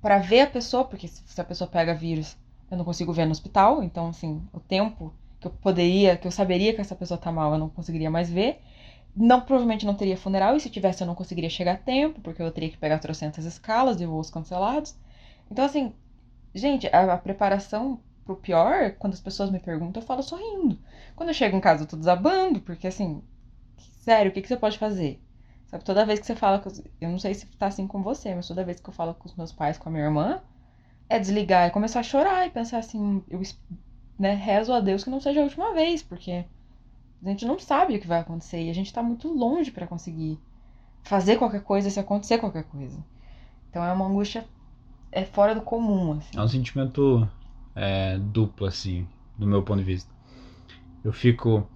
[0.00, 2.36] pra ver a pessoa, porque se a pessoa pega vírus,
[2.70, 6.30] eu não consigo ver no hospital, então, assim, o tempo que eu poderia, que eu
[6.30, 8.60] saberia que essa pessoa tá mal, eu não conseguiria mais ver.
[9.14, 12.40] Não, provavelmente não teria funeral, e se tivesse eu não conseguiria chegar a tempo, porque
[12.42, 14.94] eu teria que pegar trocentas escalas de voos cancelados.
[15.50, 15.92] Então, assim,
[16.54, 20.78] gente, a, a preparação pro pior, quando as pessoas me perguntam, eu falo sorrindo.
[21.16, 23.22] Quando eu chego em casa, eu tô desabando, porque assim,
[24.00, 25.20] sério, o que, que você pode fazer?
[25.72, 26.68] Sabe, toda vez que você fala com.
[27.00, 29.26] Eu não sei se tá assim com você, mas toda vez que eu falo com
[29.26, 30.38] os meus pais, com a minha irmã,
[31.08, 33.40] é desligar e começar a chorar e pensar assim, eu
[34.18, 36.44] né, rezo a Deus que não seja a última vez, porque
[37.24, 39.86] a gente não sabe o que vai acontecer e a gente tá muito longe pra
[39.86, 40.38] conseguir
[41.04, 43.02] fazer qualquer coisa se acontecer qualquer coisa.
[43.70, 44.46] Então é uma angústia
[45.10, 46.36] é fora do comum, assim.
[46.36, 47.26] É um sentimento
[47.74, 49.08] é, duplo, assim,
[49.38, 50.12] do meu ponto de vista.
[51.02, 51.66] Eu fico,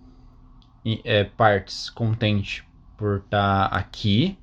[0.85, 2.66] em é, partes, contente
[2.97, 4.39] por estar aqui,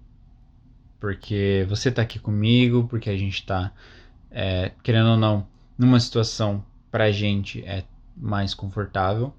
[0.99, 3.71] porque você tá aqui comigo, porque a gente tá,
[4.31, 5.45] é, querendo ou não,
[5.77, 7.83] numa situação pra gente é
[8.15, 9.33] mais confortável.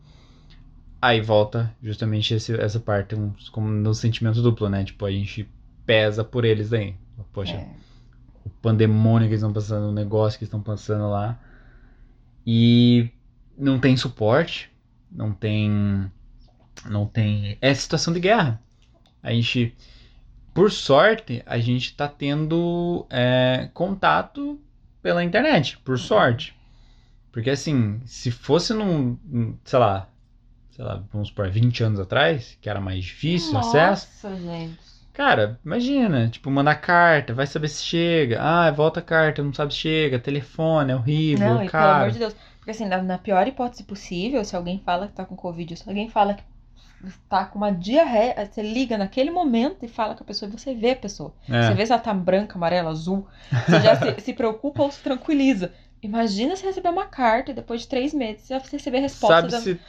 [1.00, 4.84] Aí volta justamente esse- essa parte um, como no sentimento duplo, né?
[4.84, 5.48] Tipo, a gente
[5.86, 6.94] pesa por eles aí.
[7.32, 7.68] Poxa, É.
[8.44, 11.38] o pandemônio que eles estão passando, o negócio que estão passando lá.
[12.46, 13.10] E
[13.56, 14.70] não tem suporte,
[15.10, 16.10] não tem.
[16.86, 17.56] Não tem.
[17.60, 18.60] É situação de guerra.
[19.24, 19.74] A gente.
[20.52, 24.60] Por sorte, a gente tá tendo é, contato
[25.02, 26.54] pela internet, por sorte.
[27.32, 29.18] Porque assim, se fosse num.
[29.64, 30.08] sei lá.
[30.70, 34.08] Sei lá, vamos por 20 anos atrás, que era mais difícil o acesso.
[34.24, 34.78] Nossa, gente.
[35.12, 38.42] Cara, imagina, tipo, mandar carta, vai saber se chega.
[38.42, 41.96] Ah, volta a carta, não sabe se chega, telefone, é horrível, Não, e pelo cara.
[41.98, 42.34] amor de Deus.
[42.58, 45.76] Porque assim, na, na pior hipótese possível, se alguém fala que tá com Covid, ou
[45.76, 46.42] se alguém fala que
[47.28, 50.74] tá com uma diarreia, você liga naquele momento e fala com a pessoa e você
[50.74, 51.34] vê a pessoa.
[51.48, 51.68] É.
[51.68, 53.26] Você vê se ela tá branca, amarela, azul.
[53.50, 55.72] Você já se, se preocupa ou se tranquiliza.
[56.02, 59.50] Imagina se receber uma carta e depois de três meses você receber a resposta Sabe
[59.50, 59.60] da...
[59.60, 59.80] se.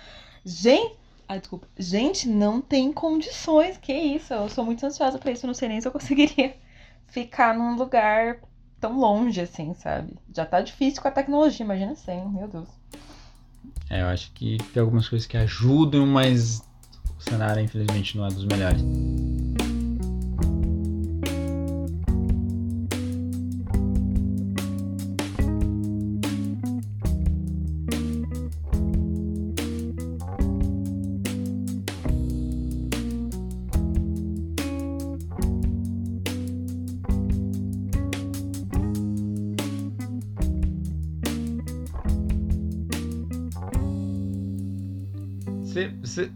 [0.45, 0.95] Gente.
[1.27, 1.67] Ai, desculpa.
[1.77, 3.77] Gente, não tem condições.
[3.77, 4.33] Que isso?
[4.33, 5.45] Eu sou muito ansiosa pra isso.
[5.45, 6.55] Eu não sei nem se eu conseguiria
[7.07, 8.37] ficar num lugar
[8.79, 10.13] tão longe assim, sabe?
[10.33, 12.69] Já tá difícil com a tecnologia, imagina sem, meu Deus.
[13.89, 16.63] É, eu acho que tem algumas coisas que ajudam, mas
[17.29, 18.81] cenário, infelizmente, não é dos melhores.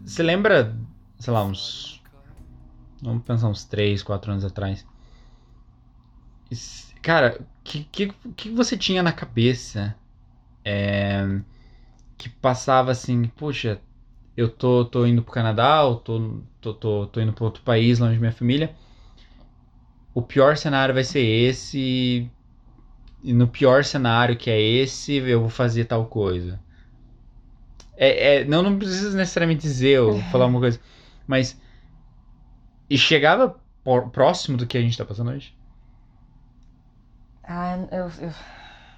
[0.04, 0.76] Você lembra,
[1.18, 2.02] sei lá, uns.
[3.02, 4.86] Vamos pensar uns 3, 4 anos atrás.
[7.00, 9.96] Cara, o que, que, que você tinha na cabeça
[10.64, 11.40] é,
[12.18, 13.80] que passava assim, poxa,
[14.36, 17.98] eu tô, tô indo pro Canadá, ou tô, tô, tô, tô indo pra outro país
[17.98, 18.74] longe da minha família.
[20.14, 22.30] O pior cenário vai ser esse.
[23.22, 26.58] E no pior cenário que é esse, eu vou fazer tal coisa.
[28.00, 30.80] É, é, não, não precisa necessariamente dizer ou falar uma coisa,
[31.28, 31.58] mas.
[32.90, 35.54] E chegava por- próximo do que a gente tá passando hoje?
[37.44, 38.08] Ah, eu,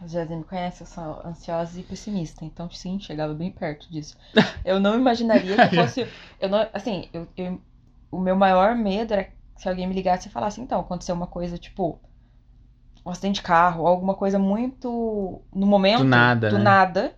[0.01, 4.17] eu já me conhece, eu sou ansiosa e pessimista, então sim, chegava bem perto disso.
[4.65, 6.03] Eu não imaginaria que fosse.
[6.41, 7.61] Eu não, assim, eu, eu-
[8.12, 11.59] o meu maior medo era se alguém me ligasse e falasse, então, aconteceu uma coisa
[11.59, 12.01] tipo
[13.05, 16.59] um acidente de carro, alguma coisa muito no momento, Do nada, do né?
[16.59, 17.17] nada,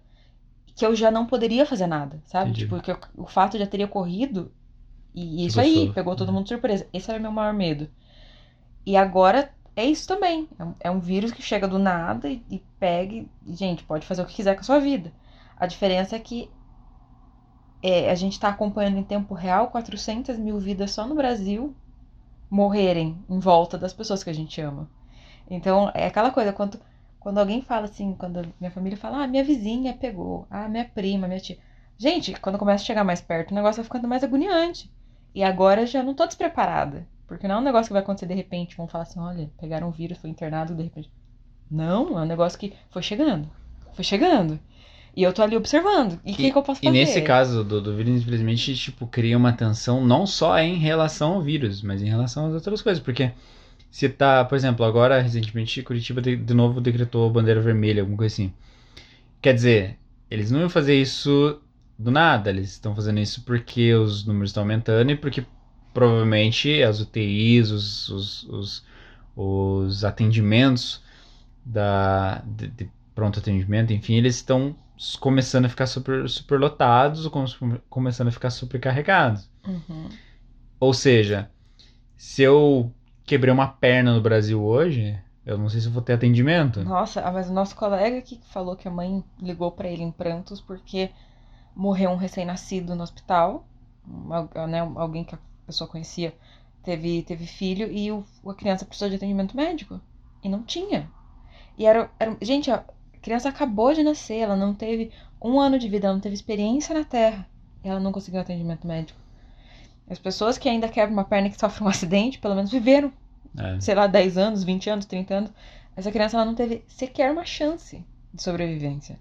[0.74, 2.50] que eu já não poderia fazer nada, sabe?
[2.50, 2.64] Entendi.
[2.64, 4.50] Tipo, que o fato já teria ocorrido
[5.14, 6.34] e isso aí passou, pegou todo né?
[6.34, 6.86] mundo de surpresa.
[6.92, 7.88] Esse era o meu maior medo.
[8.84, 10.48] E agora é isso também.
[10.58, 14.06] É um, é um vírus que chega do nada e, e pega e, gente, pode
[14.06, 15.12] fazer o que quiser com a sua vida.
[15.56, 16.50] A diferença é que
[17.80, 21.74] é, a gente tá acompanhando em tempo real 400 mil vidas só no Brasil
[22.50, 24.88] morrerem em volta das pessoas que a gente ama.
[25.48, 26.80] Então, é aquela coisa, quando,
[27.24, 31.26] quando alguém fala assim, quando minha família fala, ah, minha vizinha pegou, ah, minha prima,
[31.26, 31.56] minha tia.
[31.96, 34.90] Gente, quando começa a chegar mais perto, o negócio vai ficando mais agoniante.
[35.34, 37.06] E agora já não tô despreparada.
[37.26, 38.76] Porque não é um negócio que vai acontecer de repente.
[38.76, 41.10] Vão falar assim: olha, pegaram um vírus, foi internado de repente.
[41.70, 43.48] Não, é um negócio que foi chegando.
[43.94, 44.60] Foi chegando.
[45.16, 46.20] E eu tô ali observando.
[46.26, 46.98] E o que, que eu posso E fazer?
[46.98, 51.40] nesse caso do, do vírus, infelizmente, tipo, cria uma tensão não só em relação ao
[51.42, 53.02] vírus, mas em relação às outras coisas.
[53.02, 53.32] Porque
[53.94, 58.34] se tá, por exemplo, agora recentemente Curitiba de, de novo decretou bandeira vermelha, alguma coisa
[58.34, 58.52] assim.
[59.40, 61.62] Quer dizer, eles não iam fazer isso
[61.96, 65.46] do nada, eles estão fazendo isso porque os números estão aumentando e porque
[65.92, 68.86] provavelmente as UTIs, os, os, os,
[69.36, 71.00] os atendimentos
[71.64, 74.74] da, de, de pronto atendimento, enfim, eles estão
[75.20, 77.30] começando a ficar super, super lotados,
[77.88, 79.48] começando a ficar supercarregados.
[79.64, 80.08] Uhum.
[80.80, 81.48] Ou seja,
[82.16, 82.92] se eu
[83.24, 86.82] quebrei uma perna no Brasil hoje, eu não sei se vou ter atendimento.
[86.84, 90.10] Nossa, ah, mas o nosso colega que falou que a mãe ligou pra ele em
[90.10, 91.10] prantos porque
[91.74, 93.64] morreu um recém-nascido no hospital.
[94.06, 96.34] Uma- né, alguém que a pessoa conhecia
[96.82, 100.00] teve, teve filho e o, a criança precisou de atendimento médico.
[100.42, 101.10] E não tinha.
[101.78, 102.36] E era, era.
[102.42, 102.84] Gente, a
[103.22, 105.10] criança acabou de nascer, ela não teve
[105.40, 107.46] um ano de vida, ela não teve experiência na Terra.
[107.82, 109.18] E ela não conseguiu atendimento médico.
[110.08, 113.12] As pessoas que ainda quebram uma perna e que sofrem um acidente, pelo menos viveram
[113.58, 113.80] É.
[113.80, 115.52] sei lá, 10 anos, 20 anos, 30 anos.
[115.96, 119.18] Essa criança ela não teve sequer uma chance de sobrevivência.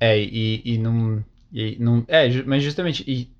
[0.00, 1.24] É, e, e não.
[1.52, 3.04] E não é, mas justamente.
[3.06, 3.30] E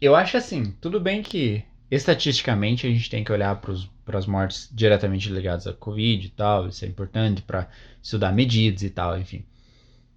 [0.00, 4.68] eu acho assim, tudo bem que estatisticamente a gente tem que olhar para as mortes
[4.72, 7.68] diretamente ligadas à Covid e tal, isso é importante para
[8.02, 9.44] estudar medidas e tal, enfim.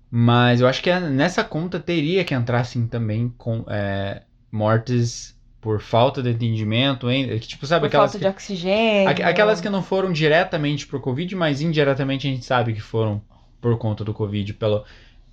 [0.09, 4.23] Mas eu acho que nessa conta teria que entrar assim também com é,
[4.55, 7.27] mortes por falta de atendimento, hein?
[7.39, 9.09] que, tipo, sabe Por aquelas falta que, de oxigênio.
[9.09, 13.21] Aqu- Aquelas que não foram diretamente por Covid, mas indiretamente a gente sabe que foram
[13.59, 14.83] por conta do Covid, pelo,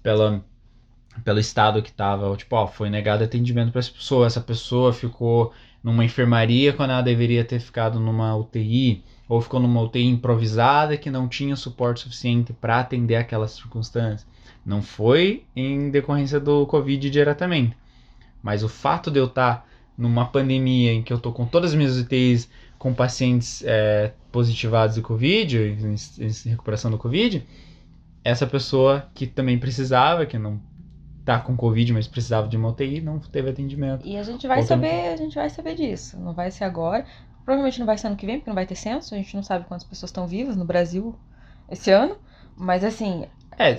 [0.02, 0.42] pela,
[1.22, 2.34] pelo estado que tava.
[2.36, 4.26] Tipo, ó, foi negado atendimento para essa pessoa.
[4.26, 5.52] Essa pessoa ficou
[5.84, 11.10] numa enfermaria quando ela deveria ter ficado numa UTI, ou ficou numa UTI improvisada que
[11.10, 14.26] não tinha suporte suficiente para atender aquelas circunstâncias.
[14.64, 17.76] Não foi em decorrência do Covid diretamente.
[18.42, 19.66] Mas o fato de eu estar
[19.96, 24.96] numa pandemia em que eu tô com todas as minhas UTIs com pacientes é, positivados
[24.96, 27.46] de Covid, em, em recuperação do Covid,
[28.24, 30.60] essa pessoa que também precisava, que não
[31.24, 34.06] tá com Covid, mas precisava de uma UTI, não teve atendimento.
[34.06, 36.18] E a gente vai saber, a gente vai saber disso.
[36.18, 37.06] Não vai ser agora.
[37.44, 39.14] Provavelmente não vai ser ano que vem, porque não vai ter censo.
[39.14, 41.14] A gente não sabe quantas pessoas estão vivas no Brasil
[41.70, 42.16] esse ano.
[42.56, 43.26] Mas assim.
[43.58, 43.78] É,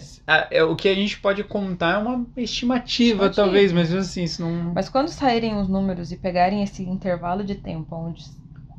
[0.57, 3.29] é, o que a gente pode contar é uma estimativa, estimativa.
[3.29, 4.73] talvez, mas assim, isso não.
[4.73, 8.23] Mas quando saírem os números e pegarem esse intervalo de tempo onde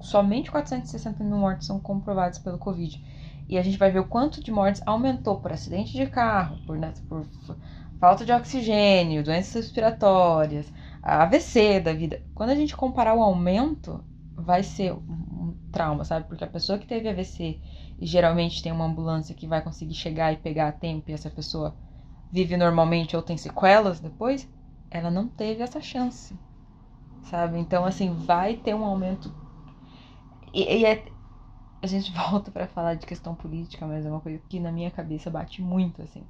[0.01, 3.03] somente 460 mil mortes são comprovados pelo Covid.
[3.49, 6.79] E a gente vai ver o quanto de mortes aumentou por acidente de carro, por,
[6.79, 7.27] né, por
[8.01, 10.73] falta de oxigênio, doenças respiratórias,
[11.03, 12.23] AVC da vida.
[12.35, 14.03] Quando a gente comparar o aumento,
[14.37, 16.27] vai ser um trauma, sabe?
[16.27, 17.61] Porque a pessoa que teve AVC
[17.99, 21.31] e geralmente tem uma ambulância que vai conseguir chegar e pegar a tempo e essa
[21.31, 21.77] pessoa
[22.31, 24.49] vive normalmente ou tem sequelas depois,
[24.91, 26.39] ela não teve essa chance,
[27.25, 27.59] sabe?
[27.59, 29.33] Então, assim, vai ter um aumento.
[30.53, 31.05] E, e é...
[31.83, 34.91] a gente volta para falar de questão política, mas é uma coisa que na minha
[34.91, 36.25] cabeça bate muito, assim.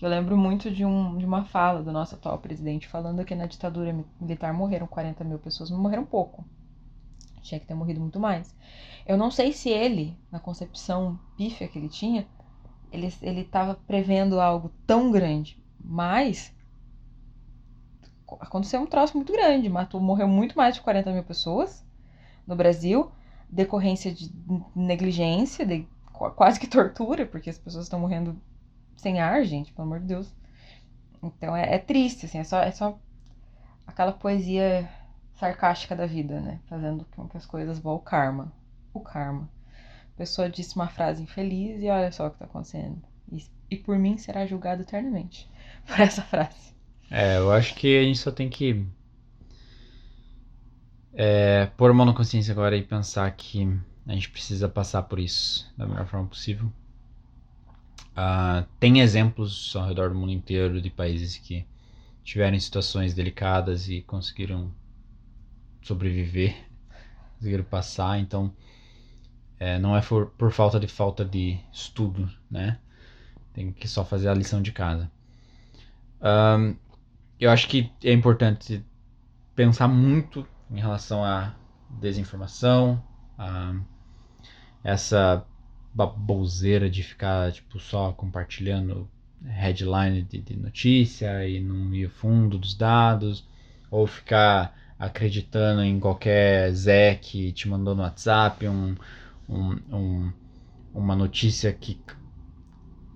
[0.00, 3.46] Eu lembro muito de, um, de uma fala do nosso atual presidente falando que na
[3.46, 6.44] ditadura militar morreram 40 mil pessoas, mas morreram pouco.
[7.42, 8.54] Tinha que ter morrido muito mais.
[9.06, 12.26] Eu não sei se ele, na concepção pífia que ele tinha,
[12.90, 16.54] ele estava prevendo algo tão grande, mas
[18.40, 19.68] aconteceu um troço muito grande.
[19.68, 21.84] Matou, morreu muito mais de 40 mil pessoas
[22.46, 23.10] no Brasil,
[23.48, 24.32] decorrência de
[24.74, 25.86] negligência, de
[26.36, 28.40] quase que tortura, porque as pessoas estão morrendo
[28.96, 30.34] sem ar, gente, pelo amor de Deus.
[31.22, 32.98] Então é, é triste, assim, é só, é só
[33.86, 34.88] aquela poesia
[35.34, 36.60] sarcástica da vida, né?
[36.66, 38.52] Fazendo com que as coisas vão ao karma.
[38.94, 39.50] O karma.
[40.14, 43.02] A pessoa disse uma frase infeliz e olha só o que tá acontecendo.
[43.30, 45.50] E, e por mim será julgado eternamente
[45.86, 46.72] por essa frase.
[47.10, 48.86] É, eu acho que a gente só tem que
[51.12, 53.68] é, pôr a mão na consciência agora e pensar que
[54.06, 56.70] a gente precisa passar por isso da melhor forma possível.
[58.16, 61.66] Uh, tem exemplos ao redor do mundo inteiro de países que
[62.22, 64.72] tiveram situações delicadas e conseguiram
[65.82, 66.54] sobreviver,
[67.38, 68.18] conseguiram passar.
[68.18, 68.54] Então,
[69.58, 72.78] é, não é por, por falta de falta de estudo, né?
[73.52, 75.10] Tem que só fazer a lição de casa.
[76.20, 76.76] Um,
[77.38, 78.84] eu acho que é importante
[79.54, 81.54] pensar muito em relação à
[82.00, 83.02] desinformação,
[83.38, 83.74] a
[84.82, 85.46] essa
[85.94, 89.08] baboseira de ficar tipo só compartilhando
[89.42, 93.46] headline de, de notícia e não ir fundo dos dados
[93.90, 98.94] ou ficar acreditando em qualquer Zé que te mandou no WhatsApp um,
[99.48, 100.32] um, um,
[100.94, 101.98] uma notícia que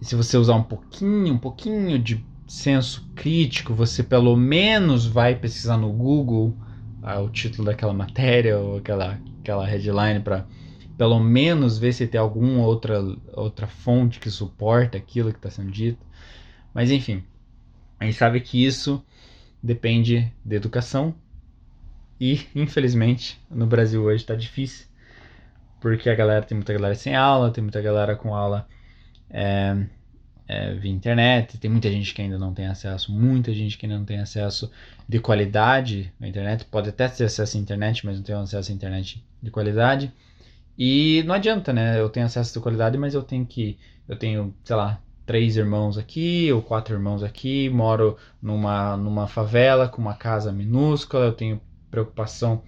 [0.00, 5.76] se você usar um pouquinho, um pouquinho de senso crítico, você pelo menos vai pesquisar
[5.76, 6.56] no Google
[7.02, 10.46] ah, o título daquela matéria ou aquela, aquela headline para
[10.96, 13.00] pelo menos ver se tem alguma outra,
[13.32, 16.04] outra fonte que suporta aquilo que está sendo dito.
[16.74, 17.22] Mas enfim,
[18.00, 19.02] a gente sabe que isso
[19.62, 21.14] depende de educação
[22.20, 24.87] e, infelizmente, no Brasil hoje está difícil,
[25.80, 28.66] porque a galera tem muita galera sem aula, tem muita galera com aula
[29.30, 29.76] é,
[30.46, 33.98] é, via internet, tem muita gente que ainda não tem acesso, muita gente que ainda
[33.98, 34.70] não tem acesso
[35.08, 38.74] de qualidade à internet, pode até ter acesso à internet, mas não tem acesso à
[38.74, 40.12] internet de qualidade.
[40.76, 42.00] E não adianta, né?
[42.00, 43.76] Eu tenho acesso de qualidade, mas eu tenho que.
[44.08, 49.88] Eu tenho, sei lá, três irmãos aqui, ou quatro irmãos aqui, moro numa, numa favela
[49.88, 51.60] com uma casa minúscula, eu tenho
[51.90, 52.62] preocupação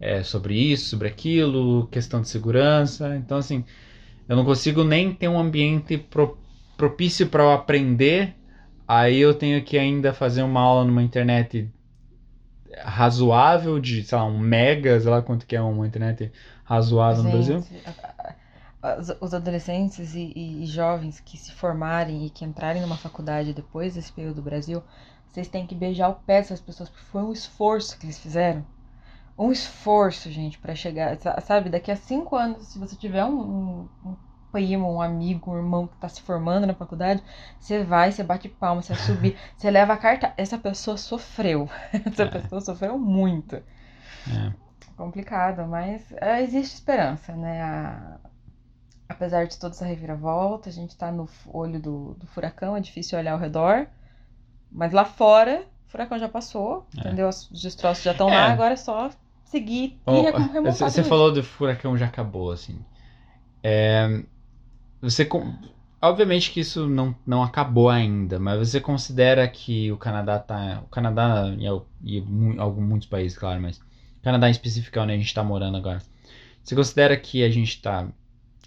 [0.00, 3.16] é, sobre isso, sobre aquilo, questão de segurança.
[3.16, 3.64] Então, assim,
[4.28, 6.38] eu não consigo nem ter um ambiente pro,
[6.76, 8.36] propício para eu aprender.
[8.86, 11.70] Aí eu tenho que ainda fazer uma aula numa internet
[12.82, 16.32] razoável de, sei lá, um mega, sei lá quanto que é uma internet
[16.64, 17.64] razoável Gente, no Brasil?
[19.20, 23.94] Os adolescentes e, e, e, jovens que se formarem e que entrarem numa faculdade depois
[23.94, 24.82] desse período do Brasil,
[25.26, 28.64] vocês têm que beijar o pé dessas pessoas, porque foi um esforço que eles fizeram.
[29.38, 31.16] Um esforço, gente, para chegar.
[31.42, 34.16] Sabe, daqui a cinco anos, se você tiver um, um, um
[34.50, 37.22] primo, um amigo, um irmão que tá se formando na faculdade,
[37.60, 40.34] você vai, você bate palma, você subir, você leva a carta.
[40.36, 41.70] Essa pessoa sofreu.
[41.92, 42.26] Essa é.
[42.26, 43.54] pessoa sofreu muito.
[43.54, 44.68] É
[44.98, 47.62] complicado, mas é, existe esperança, né?
[47.62, 48.18] A,
[49.08, 53.16] apesar de toda essa reviravolta, a gente tá no olho do, do furacão, é difícil
[53.16, 53.86] olhar ao redor,
[54.70, 57.00] mas lá fora, o furacão já passou, é.
[57.00, 57.28] entendeu?
[57.28, 58.34] Os destroços já estão é.
[58.34, 59.08] lá, agora é só
[59.50, 60.90] seguir oh, remontar.
[60.90, 62.78] Você falou do furacão já acabou, assim.
[63.62, 64.22] É,
[65.00, 65.28] você
[66.00, 70.88] obviamente que isso não, não acabou ainda, mas você considera que o Canadá tá, o
[70.88, 73.80] Canadá e, e, e muitos países, claro, mas
[74.22, 76.02] Canadá em específico, onde a gente está morando agora.
[76.62, 78.06] Você considera que a gente está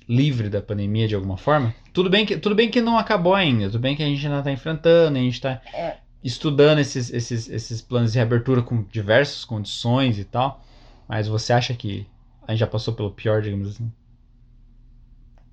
[0.08, 1.74] livre da pandemia de alguma forma?
[1.94, 4.40] Tudo bem que, tudo bem que não acabou ainda, tudo bem que a gente ainda
[4.40, 5.98] está enfrentando, a gente está É.
[6.24, 10.64] estudando esses, esses, esses planos de reabertura com diversas condições e tal,
[11.12, 12.08] mas você acha que
[12.48, 13.92] a gente já passou pelo pior, digamos assim?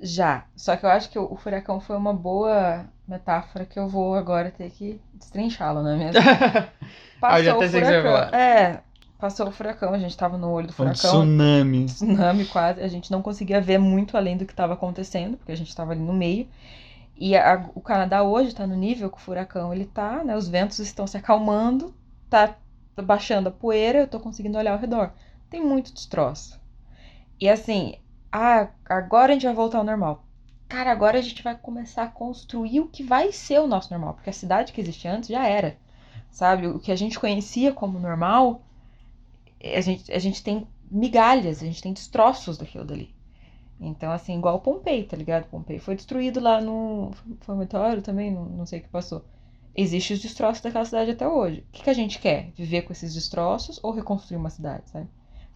[0.00, 0.46] Já.
[0.56, 4.50] Só que eu acho que o, furacão foi uma boa metáfora que eu vou agora
[4.50, 6.28] ter que destrinchá-lo, não é mesmo?
[7.28, 8.28] Ah, eu já Passou o até o furacão.
[8.32, 8.82] É,
[9.18, 10.92] passou o furacão, a gente tava no olho do Foi um furacão.
[10.92, 11.86] tsunami.
[11.86, 15.56] tsunami quase, a gente não conseguia ver muito além do que estava acontecendo, porque a
[15.56, 16.48] gente estava ali no meio.
[17.16, 20.36] E a- o Canadá hoje está no nível que o furacão ele tá, né?
[20.36, 21.94] Os ventos estão se acalmando,
[22.30, 22.56] tá
[23.02, 25.12] baixando a poeira, eu tô conseguindo olhar ao redor.
[25.50, 26.60] Tem muito destroço.
[27.40, 27.94] E assim,
[28.30, 30.24] ah, agora a gente vai voltar ao normal.
[30.68, 34.14] Cara, agora a gente vai começar a construir o que vai ser o nosso normal,
[34.14, 35.78] porque a cidade que existia antes já era.
[36.30, 36.66] Sabe?
[36.66, 38.62] O que a gente conhecia como normal,
[39.62, 43.14] a gente, a gente tem migalhas, a gente tem destroços daquilo dali.
[43.80, 45.48] Então, assim, igual Pompei, tá ligado?
[45.48, 47.12] Pompei foi destruído lá no.
[47.40, 48.30] Foi um meteoro também?
[48.32, 49.24] Não, não sei o que passou.
[49.74, 51.60] Existem os destroços daquela cidade até hoje.
[51.60, 52.50] O que, que a gente quer?
[52.56, 55.08] Viver com esses destroços ou reconstruir uma cidade, sabe?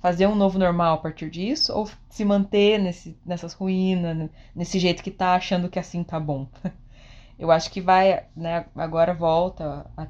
[0.02, 5.02] Fazer um novo normal a partir disso ou se manter nesse, nessas ruínas, nesse jeito
[5.02, 6.48] que tá, achando que assim tá bom?
[7.38, 10.06] Eu acho que vai, né, agora volta a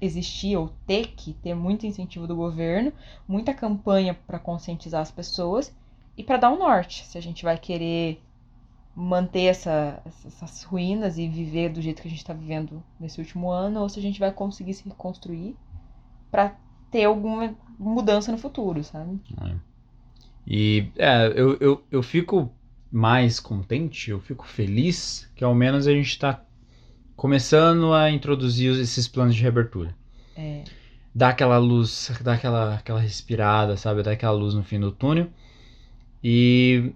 [0.00, 2.92] existir ou ter que ter muito incentivo do governo,
[3.28, 5.74] muita campanha para conscientizar as pessoas
[6.16, 8.22] e para dar um norte, se a gente vai querer
[8.94, 13.50] manter essa, essas ruínas e viver do jeito que a gente está vivendo nesse último
[13.50, 15.56] ano, ou se a gente vai conseguir se reconstruir
[16.30, 16.56] para
[16.94, 19.18] ter alguma mudança no futuro, sabe?
[20.46, 22.54] E é, eu, eu, eu fico
[22.92, 26.44] mais contente, eu fico feliz que ao menos a gente está
[27.16, 29.92] começando a introduzir esses planos de reabertura.
[30.36, 30.62] É,
[31.12, 34.04] Dá aquela luz, dá aquela, aquela respirada, sabe?
[34.04, 35.28] Dá aquela luz no fim do túnel.
[36.22, 36.92] E,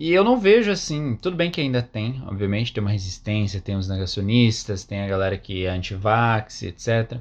[0.00, 1.16] e eu não vejo assim.
[1.16, 5.36] Tudo bem que ainda tem, obviamente, tem uma resistência, tem os negacionistas, tem a galera
[5.36, 7.20] que é anti-vax, etc.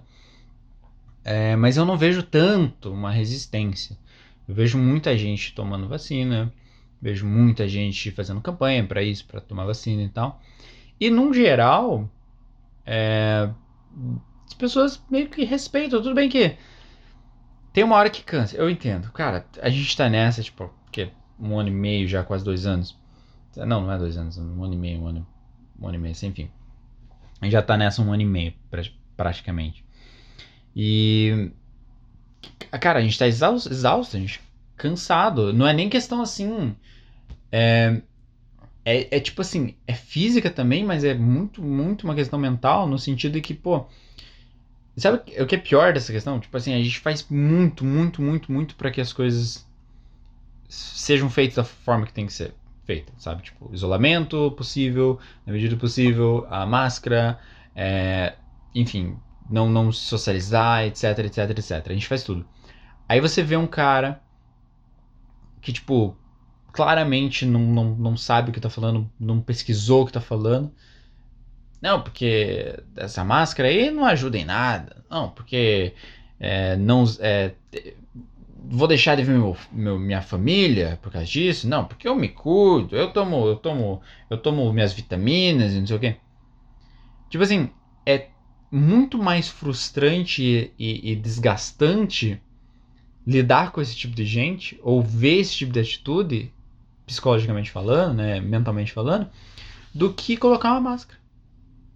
[1.24, 3.98] É, mas eu não vejo tanto uma resistência.
[4.48, 6.52] Eu vejo muita gente tomando vacina,
[7.02, 10.42] vejo muita gente fazendo campanha para isso, para tomar vacina e tal.
[11.00, 12.10] E, num geral,
[12.86, 13.50] é,
[14.48, 16.02] as pessoas meio que respeitam.
[16.02, 16.58] Tudo bem que
[17.72, 19.12] tem uma hora que cansa, eu entendo.
[19.12, 21.10] Cara, a gente tá nessa, tipo, que
[21.40, 22.96] um ano e meio já, quase dois anos.
[23.56, 25.28] Não, não é dois anos, um ano e meio, um ano,
[25.80, 26.50] um ano e meio, assim, enfim.
[27.42, 28.84] A gente já tá nessa um ano e meio, pra-
[29.18, 29.84] praticamente.
[30.76, 31.52] E.
[32.82, 34.42] Cara, a gente tá exausto, exausto a gente
[34.76, 35.54] cansado.
[35.54, 36.76] Não é nem questão assim.
[37.52, 38.02] É,
[38.86, 43.00] é, é tipo assim, é física também, mas é muito, muito uma questão mental, no
[43.00, 43.86] sentido de que, pô.
[44.98, 46.40] Sabe o que- é pior dessa questão?
[46.40, 49.68] Tipo assim, a gente faz muito, muito, muito, muito para que as coisas
[50.70, 52.54] sejam feitas da forma que tem que ser
[52.86, 53.44] feita, sabe?
[53.44, 57.40] Tipo, isolamento possível, na medida do possível, a máscara,
[57.76, 58.36] é,
[58.74, 59.18] enfim,
[59.50, 61.92] não, não socializar, etc, etc, etc.
[61.92, 62.48] A gente faz tudo.
[63.10, 64.24] Aí você vê um cara
[65.62, 66.20] que, tipo,
[66.72, 70.74] claramente não, não, não sabe o que tá falando, não pesquisou o que tá falando.
[71.82, 75.04] Não, porque essa máscara aí não ajuda em nada.
[75.10, 75.94] Não, porque
[76.40, 77.56] é, não é,
[78.70, 81.68] vou deixar de ver meu, meu- minha família por causa disso.
[81.68, 85.88] Não, porque eu me cuido, eu tomo, eu tomo, eu tomo minhas vitaminas e não
[85.88, 86.18] sei o quê.
[87.30, 87.70] Tipo assim,
[88.76, 92.42] muito mais frustrante e, e desgastante
[93.26, 96.52] lidar com esse tipo de gente ou ver esse tipo de atitude,
[97.06, 99.30] psicologicamente falando, né, mentalmente falando,
[99.94, 101.20] do que colocar uma máscara.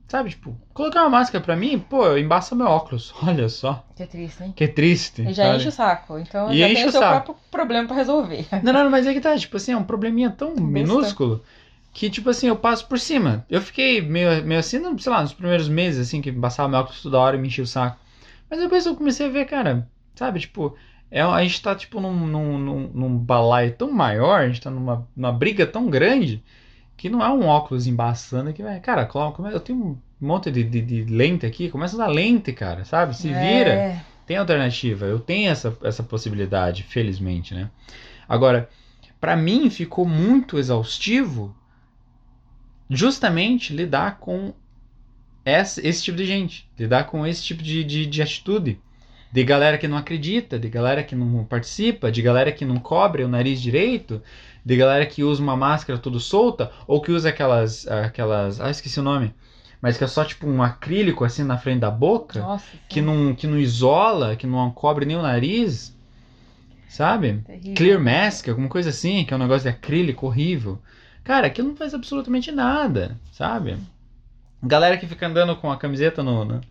[0.07, 3.11] Sabe, tipo, colocar uma máscara pra mim, pô, embaça meu óculos.
[3.25, 4.53] Olha só, que triste, hein?
[4.55, 5.23] que triste.
[5.23, 5.57] E já sabe?
[5.57, 7.25] enche o saco, então E já enche tem o seu saco.
[7.25, 8.45] próprio problema pra resolver.
[8.63, 11.43] Não, não, mas é que tá, tipo assim, é um probleminha tão minúsculo
[11.97, 13.43] que, tipo assim, eu passo por cima.
[13.49, 16.79] Eu fiquei meio, meio assim, não- sei lá, nos primeiros meses, assim, que passava meu
[16.79, 17.97] óculos toda hora e me enchia o saco.
[18.49, 20.75] Mas depois eu comecei a ver, cara, sabe, tipo,
[21.09, 24.69] é, a gente tá, tipo, num, num, num, num balaio tão maior, a gente tá
[24.69, 26.43] numa, numa briga tão grande,
[26.97, 30.63] que não é um óculos embaçando que vai, cara, coloca, eu tenho um monte de,
[30.63, 35.05] de, de lente aqui, começa a usar lente, cara, sabe, se vira É, tem alternativa,
[35.05, 37.69] eu tenho essa, essa possibilidade, felizmente, né?
[38.27, 38.69] Agora,
[39.19, 41.55] pra mim ficou muito exaustivo
[42.89, 44.53] justamente lidar com
[45.43, 48.79] essa, esse tipo de gente, lidar com esse tipo de, de, de atitude.
[49.29, 53.23] De galera que não acredita, de galera que não participa, de galera que não cobre
[53.23, 54.21] o nariz direito,
[54.63, 57.85] de galera que usa uma máscara tudo solta, ou que usa aquelas.
[57.87, 58.61] aquelas.
[58.61, 59.33] Ah, esqueci o nome.
[59.81, 62.65] Mas que é só tipo um acrílico assim na frente da boca nossa.
[62.89, 65.95] que não, que não isola, que não cobre nem o nariz.
[66.89, 67.41] sabe?
[67.45, 67.75] Terrível.
[67.75, 70.81] Clear Mask, alguma coisa assim, que é um negócio de acrílico horrível.
[71.27, 73.77] Cara, aquilo não faz absolutamente nada, sabe?
[74.63, 76.61] Galera que fica andando com a camiseta no, no,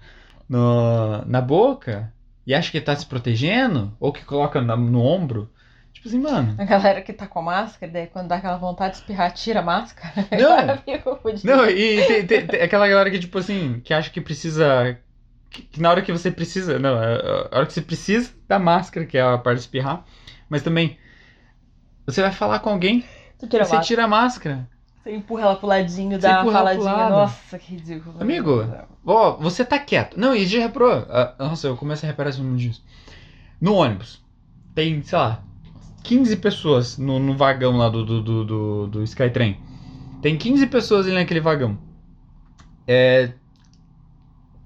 [0.48, 2.10] no- na boca
[2.46, 5.50] e acha que tá se protegendo, ou que coloca na- no ombro.
[5.92, 6.54] Tipo assim, mano.
[6.58, 9.62] A galera que tá com máscara, daí quando dá aquela vontade de espirrar, tira a
[9.62, 10.26] máscara.
[10.40, 10.66] Não.
[11.44, 14.98] Não, e tem, tem- tem aquela galera que, tipo assim, que acha que precisa.
[15.50, 16.78] Que, que na hora que você precisa.
[16.78, 20.02] Não, é a hora que você precisa da máscara, que é a parte de espirrar.
[20.48, 20.98] Mas também.
[22.06, 23.04] Você vai falar com alguém,
[23.38, 24.68] Tu tira a você máscara, tira a máscara.
[25.02, 27.04] você empurra ela pro ladinho, dá uma empurra ela pro faladinha.
[27.04, 27.12] lado.
[27.12, 28.16] Nossa, que ridículo.
[28.20, 28.64] Amigo,
[29.04, 30.18] Ó, você tá quieto.
[30.18, 31.06] Não, e já reparou?
[31.08, 32.84] Ah, nossa, eu começo a reparar isso muito disso.
[33.60, 34.22] No ônibus,
[34.74, 35.42] tem, sei lá,
[36.02, 39.60] 15 pessoas no, no vagão lá do, do, do, do, do Skytrain.
[40.20, 41.78] Tem 15 pessoas ali naquele vagão.
[42.86, 43.32] É.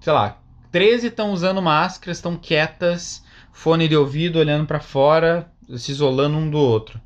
[0.00, 0.38] Sei lá,
[0.72, 6.48] 13 estão usando máscara, estão quietas, fone de ouvido, olhando pra fora, se isolando um
[6.48, 7.00] do outro.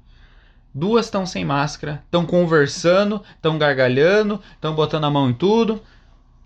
[0.74, 5.80] Duas estão sem máscara, estão conversando, estão gargalhando, estão botando a mão em tudo.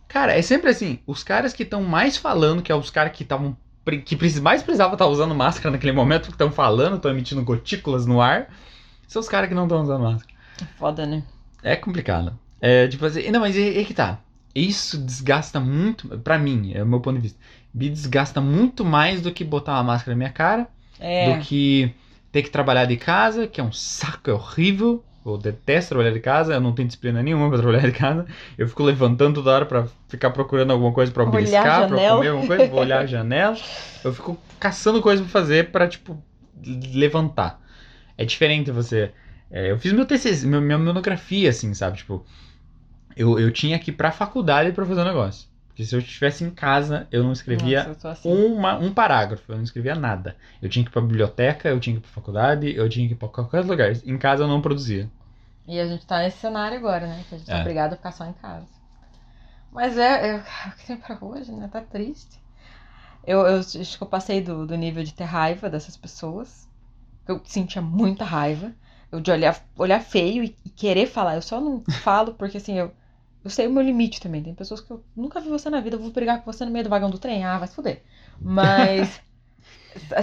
[0.07, 3.22] Cara, é sempre assim, os caras que estão mais falando, que é os caras que
[3.22, 3.57] estavam
[4.05, 8.20] que mais precisavam estar usando máscara naquele momento, que estão falando, estão emitindo gotículas no
[8.20, 8.51] ar,
[9.07, 10.35] são os caras que não estão usando máscara.
[10.79, 11.22] Foda, né?
[11.62, 12.39] É complicado.
[12.61, 14.18] É, tipo assim, não, mas é, é que tá.
[14.55, 17.39] Isso desgasta muito, pra mim, é o meu ponto de vista.
[17.72, 20.68] Me desgasta muito mais do que botar uma máscara na minha cara,
[21.01, 21.35] É.
[21.37, 21.95] do que
[22.33, 25.05] ter que trabalhar de casa, que é um saco, é horrível.
[25.26, 28.26] Eu detesto trabalhar de casa, eu não tenho disciplina nenhuma pra trabalhar de casa.
[28.57, 32.47] Eu fico levantando toda hora pra ficar procurando alguma coisa pra beliscar, pra comer alguma
[32.47, 33.57] coisa, vou olhar a janela.
[34.03, 36.22] Eu fico caçando coisa pra fazer pra, tipo,
[36.95, 37.61] levantar.
[38.16, 39.12] É diferente você.
[39.51, 41.99] é, eu fiz meu TCC, minha monografia, assim, sabe?
[41.99, 42.24] Tipo,
[43.16, 45.47] eu, eu tinha que ir pra faculdade pra fazer o negócio.
[45.85, 48.33] Se eu estivesse em casa, eu não escrevia Nossa, eu assim.
[48.33, 50.37] uma, um parágrafo, eu não escrevia nada.
[50.61, 53.14] Eu tinha que ir pra biblioteca, eu tinha que ir pra faculdade, eu tinha que
[53.14, 53.93] ir pra qualquer lugar.
[54.05, 55.09] Em casa eu não produzia.
[55.66, 57.24] E a gente tá nesse cenário agora, né?
[57.29, 57.59] Que a gente É.
[57.59, 58.66] é obrigado a ficar só em casa.
[59.72, 61.68] Mas é, é o que tem pra hoje, né?
[61.68, 62.39] Tá triste.
[63.24, 66.66] Eu, eu acho que eu passei do, do nível de ter raiva dessas pessoas.
[67.26, 68.72] Eu sentia muita raiva.
[69.12, 71.35] Eu de olhar, olhar feio e, e querer falar.
[71.37, 72.93] Eu só não falo porque assim, eu,
[73.45, 74.43] eu sei o meu limite também.
[74.43, 76.70] Tem pessoas que eu nunca vi você na vida, eu vou brigar com você no
[76.70, 77.45] meio do vagão do trem.
[77.45, 78.03] Ah, vai se fuder.
[78.43, 79.20] Mas.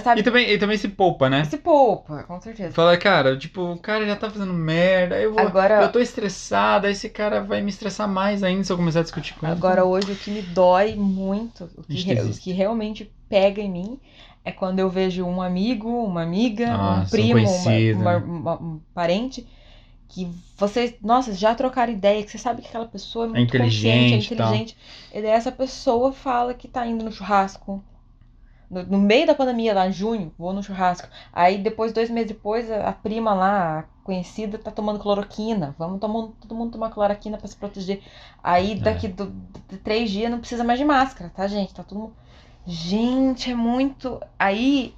[0.03, 0.22] sabe?
[0.22, 1.43] E também, e também se poupa, né?
[1.45, 2.74] Se poupa, com certeza.
[2.74, 5.39] Fala, cara, tipo, o cara já tá fazendo merda, eu vou.
[5.41, 9.03] Agora- Eu tô estressada, esse cara vai me estressar mais ainda se eu começar a
[9.03, 9.55] discutir com ele.
[9.55, 13.70] Agora, hoje, o que me dói muito, o que, re- o que realmente pega em
[13.72, 13.99] mim,
[14.43, 18.61] é quando eu vejo um amigo, uma amiga, um Nossa, um primo, uma, uma- uma-
[18.61, 19.47] um parente,
[20.16, 23.43] que você, nossa, já trocaram ideia, que você sabe que aquela pessoa é muito é
[23.43, 24.47] inteligente e tal.
[24.47, 24.78] inteligente.
[25.13, 27.84] E daí essa pessoa fala que tá indo no churrasco.
[28.70, 31.07] No, no meio da pandemia, lá em junho, vou no churrasco.
[31.34, 35.76] Aí depois, dois meses depois, a, a prima lá, a conhecida, tá tomando cloroquina.
[35.78, 38.01] Vamos tomar, todo mundo tomar cloroquina pra se proteger.
[38.41, 38.76] Aí É.
[38.76, 39.28] daqui do,
[39.70, 41.74] de três dias não precisa mais de máscara, tá, gente?
[41.74, 42.13] Tá todo mundo.
[42.66, 44.20] Gente, é muito.
[44.39, 44.95] Aí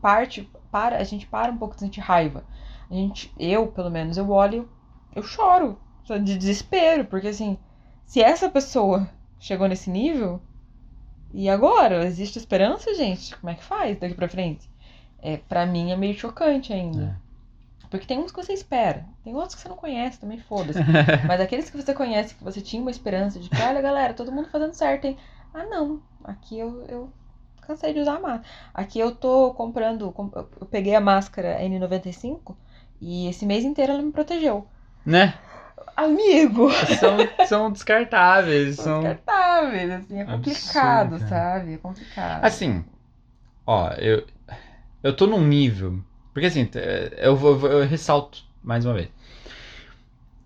[0.00, 2.44] parte, para, a gente para um pouco de sentir raiva.
[2.92, 4.70] A gente, eu, pelo menos, eu olho,
[5.16, 5.80] eu choro
[6.22, 7.58] de desespero, porque assim,
[8.04, 9.08] se essa pessoa
[9.40, 10.40] chegou nesse nível,
[11.32, 12.04] e agora?
[12.04, 13.36] Existe esperança, gente?
[13.36, 14.68] Como é que faz daqui pra frente?
[15.18, 17.20] É, pra mim é meio chocante ainda.
[17.90, 20.80] Porque tem uns que você espera, tem outros que você não conhece, também foda-se.
[21.28, 24.32] Mas aqueles que você conhece, que você tinha uma esperança de que, olha, galera, todo
[24.32, 25.18] mundo fazendo certo, hein?
[25.54, 26.02] Ah, não.
[26.24, 27.12] Aqui eu, eu
[27.60, 28.48] cansei de usar a máscara.
[28.74, 30.10] Aqui eu tô comprando.
[30.12, 30.30] com-
[30.60, 32.56] Eu peguei a máscara N95
[33.02, 34.66] e esse mês inteiro ela me protegeu.
[35.04, 35.34] Né?
[35.96, 36.70] Amigo!
[36.98, 38.76] São, são descartáveis.
[38.76, 41.58] São descartáveis, assim, é complicado, Absurdo, cara.
[41.58, 41.74] sabe?
[41.74, 42.44] É complicado.
[42.44, 42.84] Assim,
[43.66, 44.24] ó, eu,
[45.02, 45.98] eu tô num nível.
[46.32, 46.78] Porque assim, t-
[47.18, 49.08] eu, eu, eu ressalto mais uma vez.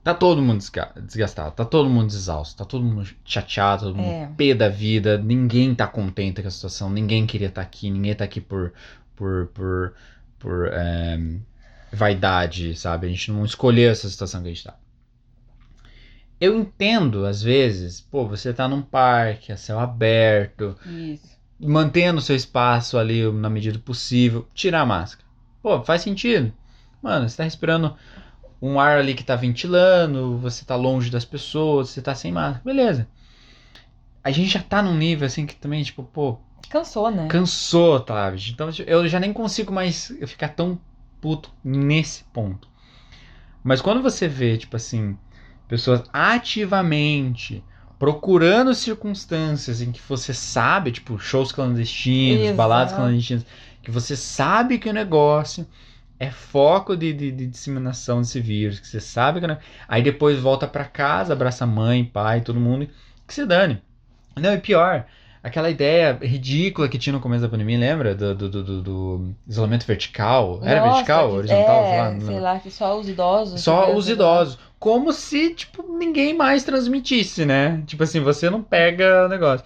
[0.02, 4.08] Tá todo mundo desga- desgastado, tá todo mundo exausto, tá todo mundo chateado, todo mundo
[4.08, 4.28] É.
[4.36, 8.24] pé da vida, ninguém tá contente com a situação, ninguém queria estar aqui, ninguém tá
[8.24, 8.72] aqui por,
[9.16, 9.94] por, por,
[10.38, 11.18] por é,
[11.96, 13.06] vaidade, sabe?
[13.06, 14.76] A gente não escolheu essa situação que a gente tá.
[16.40, 21.36] Eu entendo, às vezes, pô, você tá num parque, a céu aberto, Isso.
[21.58, 25.26] mantendo seu espaço ali na medida do possível, tirar a máscara.
[25.62, 26.52] Pô, faz sentido.
[27.02, 27.96] Mano, você tá respirando
[28.60, 32.62] um ar ali que tá ventilando, você tá longe das pessoas, você tá sem máscara,
[32.64, 33.08] beleza.
[34.22, 36.38] A gente já tá num nível assim que também, tipo, pô,
[36.68, 37.28] Cansou, né?
[37.28, 38.32] cansou, tá?
[38.50, 40.78] Então eu já nem consigo mais ficar tão
[41.20, 42.68] puto nesse ponto.
[43.62, 45.16] Mas quando você vê, tipo assim,
[45.68, 47.64] pessoas ativamente
[47.98, 52.56] procurando circunstâncias em que você sabe, tipo, shows clandestinos, Exato.
[52.56, 53.46] baladas clandestinas,
[53.82, 55.66] que você sabe que o negócio
[56.18, 59.46] é foco de, de, de disseminação desse vírus, que você sabe que.
[59.46, 59.58] Não...
[59.88, 62.88] Aí depois volta para casa, abraça mãe, pai, todo mundo,
[63.26, 63.82] que se dane.
[64.34, 65.06] Não, e pior,
[65.46, 68.14] aquela ideia ridícula que tinha no começo da pandemia, lembra?
[68.14, 70.60] Do, do, do, do isolamento vertical.
[70.62, 71.28] Era Nossa, vertical?
[71.30, 71.84] que- Horizontal?
[71.84, 72.20] é, sei lá.
[72.26, 73.60] sei lá, que só os idosos.
[73.60, 74.58] Só que os idosos.
[74.78, 77.82] Como se, tipo, ninguém mais transmitisse, né?
[77.86, 79.64] Tipo assim, você não pega o negócio.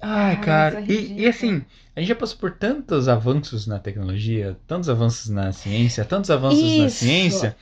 [0.00, 0.80] Ai, Ai, cara.
[0.80, 1.62] é e, e assim,
[1.96, 6.76] a gente já passou por tantos avanços na tecnologia, tantos avanços na ciência, tantos avanços
[6.76, 6.96] na Isso.
[6.98, 7.56] ciência,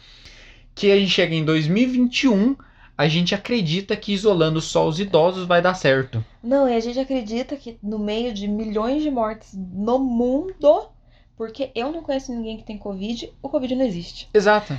[0.75, 2.57] que a gente chega em 2021,
[3.03, 6.25] a gente acredita que isolando só os idosos vai dar certo.
[6.41, 10.89] Não, e a gente acredita que no meio de milhões de mortes no mundo,
[11.37, 14.29] porque eu não conheço ninguém que tem Covid, o Covid não existe.
[14.33, 14.73] Exato.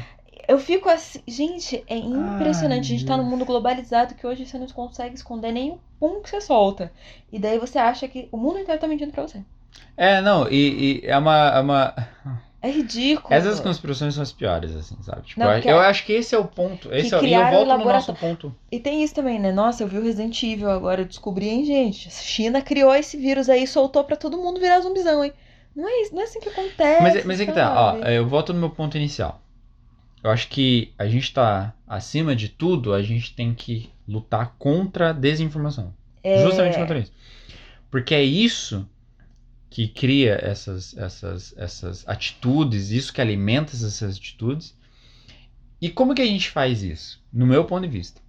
[0.47, 2.85] Eu fico assim, gente, é impressionante.
[2.85, 3.31] a gente tá num Deus.
[3.33, 6.93] mundo globalizado que hoje você não consegue esconder nenhum pum que você solta.
[7.29, 9.43] E daí você acha que o mundo inteiro tá mentindo pra você.
[9.97, 11.49] É, não, e, e é uma.
[11.49, 11.95] É uma...
[12.63, 13.33] É ridículo.
[13.33, 15.23] Essas conspirações são as piores, assim, sabe?
[15.23, 16.87] Tipo, Não, eu, eu é- acho que esse é o ponto.
[16.93, 18.55] Esse é, o- e eu volto no nosso ponto.
[18.71, 19.51] E tem isso também, né?
[19.51, 22.09] Nossa, eu vi o Resident Evil agora, eu descobri, hein, gente?
[22.09, 25.33] China criou esse vírus aí e soltou pra todo mundo virar zumbizão, hein?
[25.75, 27.03] Não é isso, não é assim que acontece.
[27.03, 29.41] Mas, é- mas é que tá, ó, eu volto no meu ponto inicial.
[30.23, 35.09] Eu acho que a gente tá, acima de tudo, a gente tem que lutar contra
[35.09, 35.93] a desinformação.
[36.23, 37.11] É, Justamente contra isso.
[37.91, 38.87] Porque é isso
[39.73, 44.77] que cria essas, essas, essas atitudes, isso que alimenta essas atitudes.
[45.81, 47.19] E como que a gente faz isso?
[47.33, 48.21] No meu ponto de vista.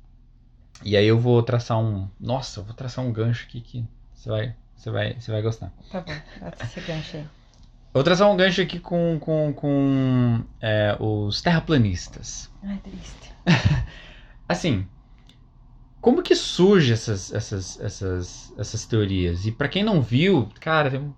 [0.82, 2.08] E aí eu vou traçar um.
[2.18, 3.84] Nossa, eu vou traçar um gancho aqui que
[4.14, 5.70] você vai, você vai, você vai gostar.
[5.92, 7.22] Tá bom, bota esse gancho aí.
[7.22, 7.28] Eu
[7.92, 12.50] vou traçar um gancho aqui com, com, com é, os terraplanistas.
[12.62, 13.34] Ai, triste.
[14.48, 14.88] Assim,
[16.00, 19.44] como que surge essas, essas, essas, essas teorias?
[19.44, 21.14] E pra quem não viu, cara, tem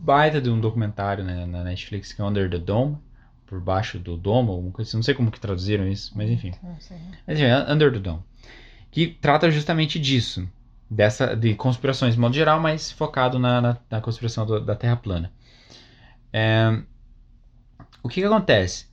[0.00, 2.96] baita de um documentário né, na Netflix que é Under the Dome,
[3.46, 4.96] por baixo do domo, alguma coisa assim.
[4.96, 6.52] Não sei como que traduziram isso, mas enfim.
[6.62, 6.96] Não sei.
[7.26, 8.22] Mas enfim, Under the Dome.
[8.90, 10.48] Que trata justamente disso.
[10.88, 14.96] Dessa, de conspirações de modo geral, mas focado na, na, na conspiração do- da Terra
[14.96, 15.32] plana.
[16.32, 16.80] É,
[18.02, 18.86] o que, que acontece?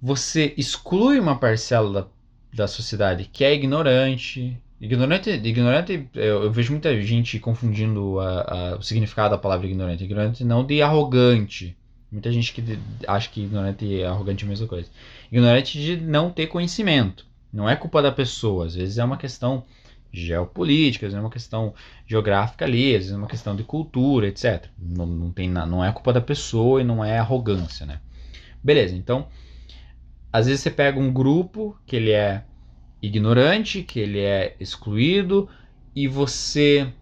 [0.00, 2.08] Você exclui uma parcela da,
[2.54, 4.60] da sociedade que é ignorante.
[4.80, 10.04] Ignorante, ignorante eu, eu vejo muita gente confundindo a- a- o significado da palavra ignorante.
[10.04, 11.74] Ignorante não de arrogante.
[12.12, 14.88] Muita gente que de- acha que ignorante e arrogante é a mesma coisa.
[15.32, 17.26] Ignorante de não ter conhecimento.
[17.52, 18.66] Não é culpa da pessoa.
[18.66, 19.64] Às vezes é uma questão
[20.12, 21.74] geopolítica, às vezes é uma questão
[22.06, 24.66] geográfica ali, às vezes é uma questão de cultura, etc.
[24.78, 28.00] Não, não, tem, não é culpa da pessoa e não é arrogância, né?
[28.62, 29.26] Beleza, então,
[30.32, 32.44] às vezes você pega um grupo que ele é
[33.00, 35.48] ignorante, que ele é excluído,
[35.94, 36.92] e você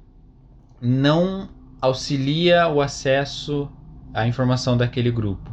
[0.81, 1.49] não
[1.81, 3.71] auxilia o acesso
[4.13, 5.51] à informação daquele grupo.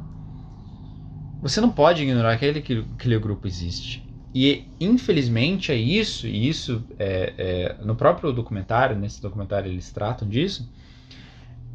[1.41, 4.07] Você não pode ignorar que aquele, que aquele grupo existe.
[4.33, 10.27] E infelizmente é isso, e isso é, é, no próprio documentário, nesse documentário eles tratam
[10.27, 10.71] disso.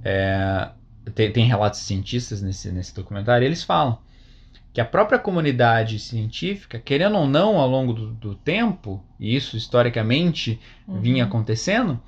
[0.03, 0.71] É,
[1.15, 3.99] tem, tem relatos cientistas nesse, nesse documentário, e eles falam
[4.77, 9.57] que a própria comunidade científica, querendo ou não, ao longo do, do tempo, e isso
[9.57, 11.01] historicamente Uhum.
[11.01, 11.99] vinha acontecendo,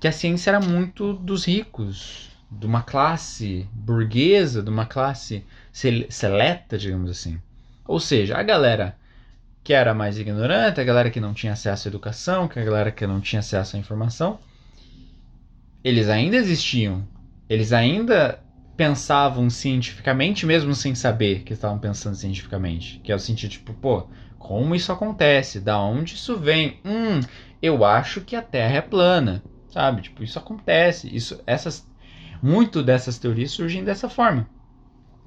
[0.00, 6.10] que a ciência era muito dos ricos, de uma classe burguesa, de uma classe sel-
[6.10, 7.40] seleta, digamos assim.
[7.86, 8.96] Ou seja, a galera
[9.62, 12.90] que era mais ignorante, a galera que não tinha acesso à educação, que a galera
[12.90, 14.40] que não tinha acesso à informação,
[15.84, 17.06] eles ainda existiam.
[17.48, 18.38] Eles ainda
[18.80, 22.98] pensavam cientificamente, mesmo sem saber que estavam pensando cientificamente.
[23.00, 24.06] Que é o sentido, tipo, pô,
[24.38, 25.60] como isso acontece?
[25.60, 26.80] Da onde isso vem?
[26.82, 27.20] Hum,
[27.60, 29.42] eu acho que a Terra é plana.
[29.68, 30.00] Sabe?
[30.00, 31.14] Tipo, isso acontece.
[31.14, 31.86] Isso, essas,
[32.42, 34.48] muito dessas teorias surgem dessa forma.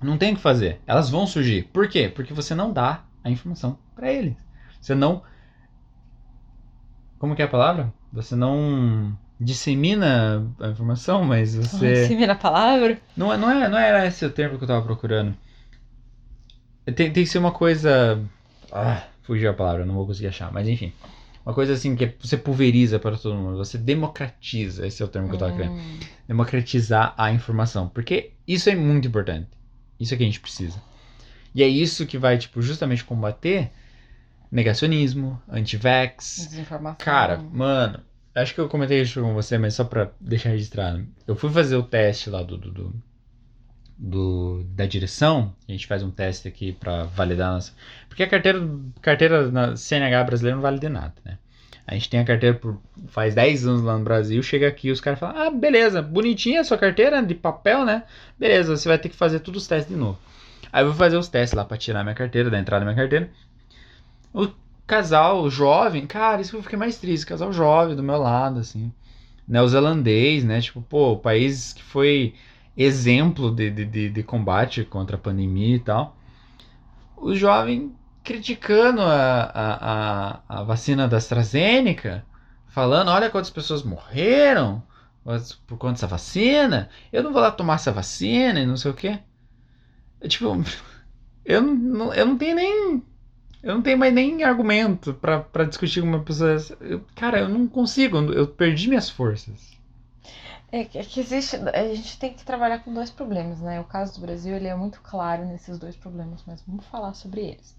[0.02, 0.82] Não tem o que fazer.
[0.88, 1.70] Elas vão surgir.
[1.72, 2.10] Por quê?
[2.10, 4.36] Porque você não dá a informação para eles.
[4.82, 5.22] Você não.
[7.20, 7.94] Como que é a palavra?
[8.12, 11.94] Você não dissemina a informação, mas você.
[11.94, 13.00] Dissemina a palavra?
[13.16, 15.36] Não, é- não, é, não era esse o termo que eu tava procurando.
[16.86, 18.20] Tem, tem que ser uma coisa.
[18.72, 20.92] Ah, fugiu a palavra, não vou conseguir achar, mas enfim.
[21.46, 25.28] Uma coisa assim que você pulveriza para todo mundo, você democratiza, esse é o termo
[25.28, 25.74] que eu tava querendo.
[25.74, 29.50] Hum, Democratizar a informação, porque isso é muito importante.
[30.00, 30.82] Isso é que a gente precisa.
[31.54, 33.72] E é isso que vai, tipo, justamente combater
[34.52, 36.98] negacionismo, anti-vax, desinformação.
[37.00, 38.00] Cara, mano,
[38.36, 41.06] acho que eu comentei isso com você, mas só pra deixar registrado.
[41.28, 43.04] Eu fui fazer o teste lá do, do, do-
[43.98, 45.54] do- da direção.
[45.68, 47.72] A gente faz um teste aqui pra validar a nossa.
[48.10, 48.60] Porque a carteira,
[49.02, 51.38] carteira na CNH brasileira não vale de nada, né?
[51.86, 55.02] A gente tem a carteira por faz 10 anos lá no Brasil, chega aqui os
[55.02, 58.04] caras falam: "Ah, beleza, bonitinha a sua carteira de papel, né?
[58.40, 60.18] Beleza, você vai ter que fazer todos os testes de novo".
[60.72, 63.02] Aí eu vou fazer os testes lá para tirar minha carteira, da entrada da minha
[63.02, 63.30] carteira.
[64.34, 64.48] O
[64.86, 68.92] casal jovem, cara, isso que eu fiquei mais triste, casal jovem do meu lado assim.
[69.48, 70.62] Neozelandês, né?
[70.62, 72.34] Tipo, pô, país que foi
[72.78, 76.16] exemplo de, de, de, combate contra a pandemia e tal.
[77.18, 82.26] O jovem criticando a, a, a, a vacina da AstraZeneca,
[82.68, 84.82] falando: olha quantas pessoas morreram
[85.66, 88.94] por conta dessa vacina, eu não vou lá tomar essa vacina e não sei o
[88.94, 89.20] quê.
[90.28, 90.62] Tipo,
[91.46, 93.04] eu não, eu não tenho nem.
[93.64, 96.58] Eu não tenho mais nem argumento para discutir com uma pessoa.
[96.82, 99.72] Eu, cara, eu não consigo, eu perdi minhas forças.
[100.70, 101.56] É que, é que existe.
[101.56, 103.80] A gente tem que trabalhar com dois problemas, né?
[103.80, 107.42] O caso do Brasil ele é muito claro nesses dois problemas, mas vamos falar sobre
[107.42, 107.74] eles.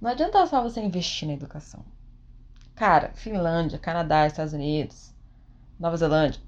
[0.00, 1.84] Não adianta só você investir na educação.
[2.74, 5.12] Cara, Finlândia, Canadá, Estados Unidos,
[5.78, 6.40] Nova Zelândia.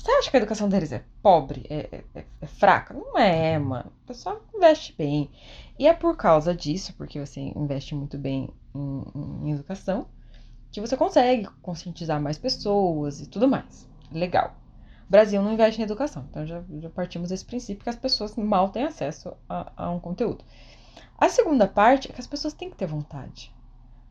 [0.00, 1.66] Você acha que a educação deles é pobre?
[1.68, 2.94] É, é, é fraca?
[2.94, 3.92] Não é, mano.
[4.02, 5.30] O pessoal investe bem.
[5.78, 9.04] E é por causa disso, porque você investe muito bem em,
[9.44, 10.06] em educação,
[10.72, 13.86] que você consegue conscientizar mais pessoas e tudo mais.
[14.10, 14.56] Legal.
[15.06, 16.24] O Brasil não investe em educação.
[16.30, 20.00] Então já, já partimos desse princípio que as pessoas mal têm acesso a, a um
[20.00, 20.42] conteúdo.
[21.18, 23.54] A segunda parte é que as pessoas têm que ter vontade.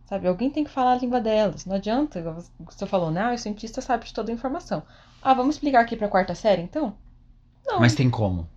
[0.06, 0.28] Sabe?
[0.28, 1.66] Alguém tem que falar a língua delas.
[1.66, 2.22] Não adianta,
[2.60, 4.84] você falou, não, o cientista sabe de toda a informação.
[5.22, 6.96] Ah, vamos explicar aqui pra quarta série, então?
[7.66, 7.80] Não.
[7.80, 8.50] Mas tem como.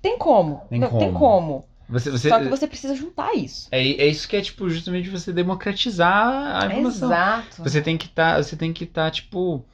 [0.00, 0.62] Tem como.
[0.70, 1.00] Tem não, como.
[1.00, 1.64] Tem como.
[1.88, 2.28] Você, você...
[2.28, 3.68] Só que você precisa juntar isso.
[3.70, 7.08] É, é isso que é, tipo, justamente você democratizar a informação.
[7.08, 7.62] Exato.
[7.62, 9.64] Você tem que estar, tá, você tem que estar, tá, tipo...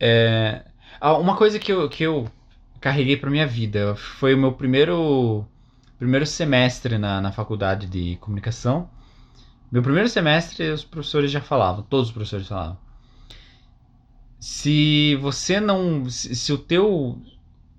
[0.00, 0.62] É,
[1.00, 2.26] ah, uma coisa que eu, que eu
[2.80, 5.44] carreguei pra minha vida foi o meu primeiro,
[5.98, 8.88] primeiro semestre na, na faculdade de comunicação.
[9.70, 12.78] Meu primeiro semestre, os professores já falavam, todos os professores falavam.
[14.38, 16.08] Se você não.
[16.08, 17.20] Se, se o teu.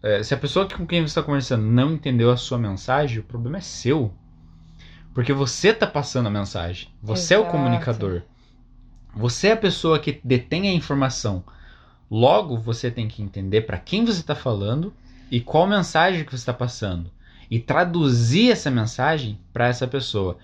[0.02, 3.24] É, se a pessoa com quem você está conversando não entendeu a sua mensagem, o
[3.24, 4.14] problema é seu.
[5.14, 6.90] Porque você está passando a mensagem.
[7.02, 7.46] Você Exato.
[7.46, 8.22] é o comunicador.
[9.16, 11.44] Você é a pessoa que detém a informação.
[12.10, 14.94] Logo, você tem que entender para quem você está falando
[15.30, 17.12] e qual mensagem que você está passando
[17.50, 20.38] e traduzir essa mensagem para essa pessoa,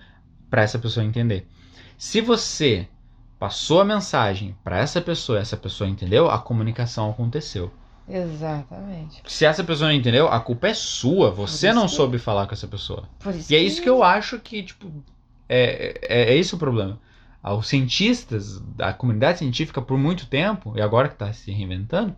[0.50, 1.46] para essa pessoa entender.
[1.96, 2.88] Se você
[3.38, 7.70] passou a mensagem para essa pessoa, essa pessoa entendeu, a comunicação aconteceu.
[8.08, 9.20] Exatamente.
[9.26, 11.30] Se essa pessoa não entendeu, a culpa é sua.
[11.30, 11.92] Você não que...
[11.92, 13.08] soube falar com essa pessoa.
[13.50, 14.90] e é isso que eu acho que, tipo,
[15.48, 17.00] é, é, é esse o problema
[17.46, 22.12] aos cientistas, da comunidade científica por muito tempo, e agora que está se reinventando,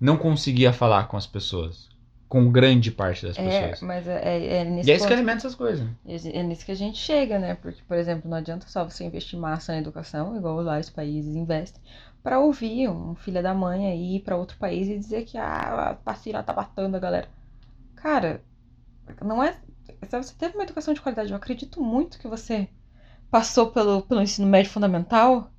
[0.00, 1.87] não conseguia falar com as pessoas.
[2.28, 3.80] Com grande parte das é, pessoas.
[3.80, 5.88] Mas é, é, é nisso e é isso que alimenta essas coisas.
[6.06, 7.54] É nisso que a gente chega, né?
[7.54, 11.80] Porque, por exemplo, não adianta só você investir massa na educação, igual vários países investem,
[12.22, 15.90] para ouvir um filho da mãe aí ir para outro país e dizer que ah,
[15.90, 17.28] a vacina tá matando a galera.
[17.96, 18.42] Cara,
[19.22, 19.56] não é.
[20.10, 21.30] Você teve uma educação de qualidade.
[21.30, 22.68] Eu acredito muito que você
[23.30, 25.50] passou pelo, pelo ensino médio fundamental,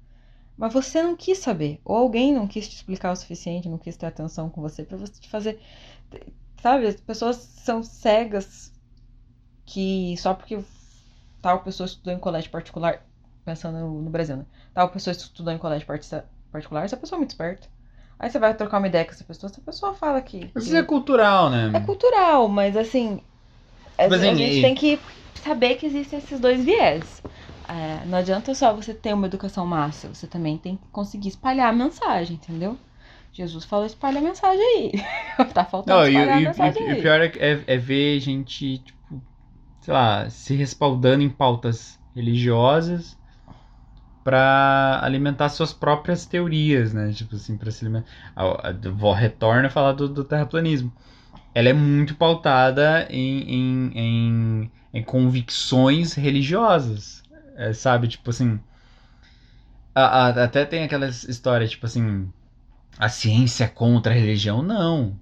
[0.57, 3.95] mas você não quis saber, ou alguém não quis te explicar o suficiente, não quis
[3.95, 5.61] ter atenção com você para você te fazer.
[6.61, 8.73] Sabe, as pessoas são cegas
[9.65, 10.59] que só porque
[11.41, 13.05] tal pessoa estudou em colégio particular,
[13.45, 14.45] pensando no, no Brasil, né?
[14.73, 15.87] Tal pessoa estudou em colégio
[16.51, 17.67] particular, essa pessoa é muito esperta.
[18.19, 20.47] Aí você vai trocar uma ideia com essa pessoa, essa pessoa fala que.
[20.47, 20.59] que...
[20.59, 21.71] Isso é cultural, né?
[21.73, 23.21] É cultural, mas assim.
[23.97, 24.61] Mas, a, assim, a gente e...
[24.61, 24.99] tem que
[25.41, 27.21] saber que existem esses dois viés.
[27.67, 31.69] É, não adianta só você ter uma educação massa, você também tem que conseguir espalhar
[31.69, 32.75] a mensagem, entendeu?
[33.31, 35.45] Jesus falou espalha a mensagem aí.
[35.53, 36.95] tá faltando não, espalhar e, a mensagem e, aí.
[36.95, 39.21] E o pior é, é, é, ver gente, tipo,
[39.81, 43.17] sei lá, se respaldando em pautas religiosas
[44.23, 47.11] para alimentar suas próprias teorias, né?
[47.11, 48.09] Tipo assim, para se alimentar.
[48.35, 50.91] A, a, retorna a falar do, do terraplanismo.
[51.53, 57.19] Ela é muito pautada em, em, em, em convicções religiosas
[57.59, 58.07] é, sabe?
[58.07, 58.57] Tipo assim.
[59.93, 62.31] A, até tem aquelas histórias, tipo assim.
[62.97, 64.61] A ciência é contra a religião.
[64.61, 65.17] Não.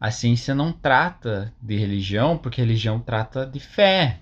[0.00, 4.18] A ciência não trata de religião, porque religião trata de fé.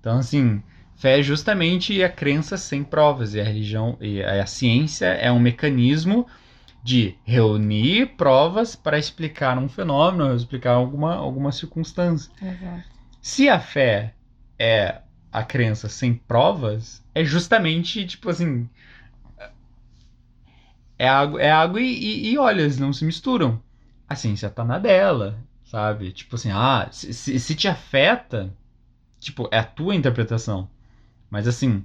[0.00, 0.62] Então, assim,
[0.96, 3.34] fé é justamente a crença sem provas.
[3.34, 6.26] E a religião e a ciência é um mecanismo
[6.82, 12.32] de reunir provas para explicar um fenômeno, explicar alguma, alguma circunstância.
[12.40, 12.82] Uhum.
[13.20, 14.14] Se a fé
[14.58, 15.02] é
[15.32, 18.68] a crença sem provas é justamente, tipo assim.
[21.00, 23.58] É água, é água e, e, e olha, eles não se misturam.
[24.06, 26.12] A ciência tá na dela, sabe?
[26.12, 28.54] Tipo assim, ah, se, se, se te afeta,
[29.18, 30.68] tipo, é a tua interpretação.
[31.30, 31.82] Mas assim,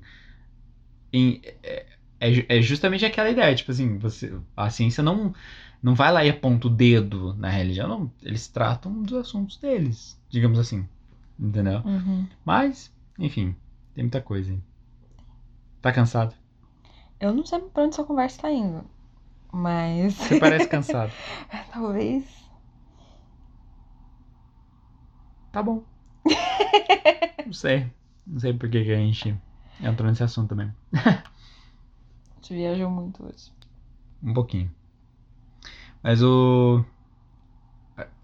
[1.13, 1.85] em, é,
[2.19, 5.33] é, é justamente aquela ideia, tipo assim, você, a ciência não,
[5.81, 10.19] não vai lá e aponta o dedo na religião, não, eles tratam dos assuntos deles,
[10.29, 10.85] digamos assim,
[11.39, 11.79] entendeu?
[11.85, 12.27] Uhum.
[12.43, 13.55] Mas, enfim,
[13.93, 14.59] tem muita coisa aí.
[15.81, 16.35] Tá cansado?
[17.17, 18.93] Eu não sei pra onde essa conversa tá indo.
[19.55, 20.15] Mas.
[20.15, 21.13] Você parece cansado.
[21.71, 22.25] Talvez.
[25.49, 25.81] Tá bom.
[27.45, 27.89] não sei.
[28.27, 29.33] Não sei por que, que a gente
[29.79, 30.73] entrou nesse assunto também.
[30.93, 31.23] A
[32.35, 33.49] gente viajou muito hoje.
[34.21, 34.69] Um pouquinho.
[36.03, 36.83] Mas o.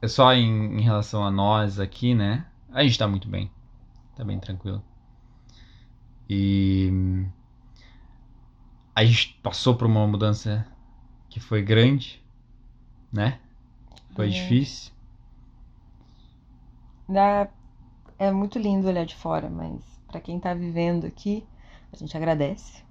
[0.02, 2.46] É só em, em relação a nós aqui, né?
[2.74, 3.50] A gente tá muito bem.
[4.18, 4.84] Tá bem tranquilo.
[6.30, 7.26] E.
[8.94, 10.68] A gente passou por uma mudança
[11.32, 12.22] que foi grande,
[13.14, 13.40] né?
[14.16, 14.30] Foi É.
[14.30, 14.92] difícil.
[17.08, 17.48] Dá...
[18.20, 21.46] É muito lindo olhar de fora, mas pra quem tá vivendo aqui,
[21.94, 22.84] a gente agradece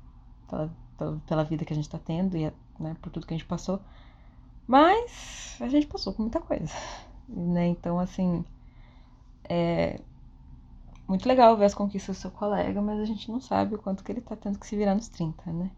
[0.48, 3.38] pela, pela, pela vida que a gente tá tendo e né, por tudo que a
[3.38, 3.80] gente passou.
[4.66, 6.72] Mas a gente passou por muita coisa.
[7.28, 7.68] Né?
[7.68, 8.44] Então, assim,
[9.48, 10.00] é
[11.06, 14.02] muito legal ver as conquistas do seu colega, mas a gente não sabe o quanto
[14.04, 15.70] que ele tá tendo que se virar nos 30, né?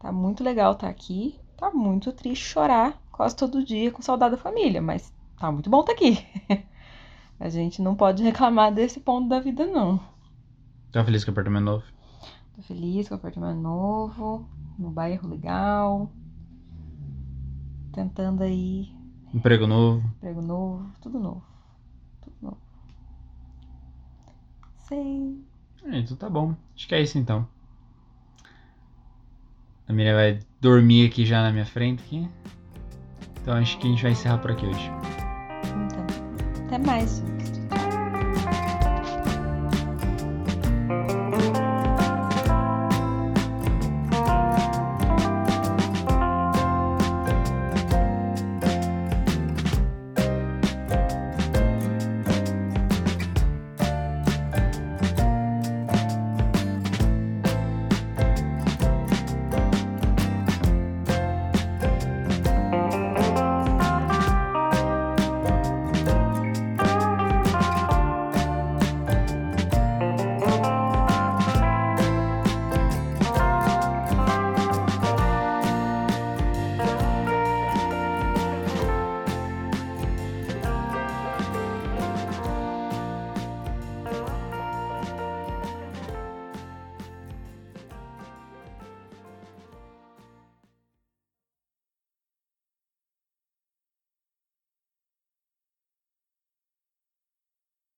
[0.00, 4.42] Tá muito legal estar aqui, tá muito triste chorar quase todo dia com saudade da
[4.42, 6.18] família, mas tá muito bom estar aqui.
[7.38, 10.00] A gente não pode reclamar desse ponto da vida, não.
[10.90, 11.84] Tá feliz com o apartamento novo?
[12.56, 14.44] Tô feliz com o apartamento novo,
[14.76, 16.10] no bairro legal.
[17.92, 18.88] Tentando aí,
[19.32, 20.02] Emprego novo?
[20.16, 21.42] emprego novo, tudo novo.
[22.24, 22.58] Tudo novo.
[24.88, 25.38] Sei.
[25.84, 26.56] É, então tá bom.
[26.74, 27.46] Acho que é isso então.
[29.88, 32.02] A Miriam vai dormir aqui já na minha frente.
[32.04, 32.28] Aqui.
[33.42, 34.90] Então acho que a gente vai encerrar por aqui hoje.
[35.84, 36.06] Então,
[36.66, 37.31] até mais.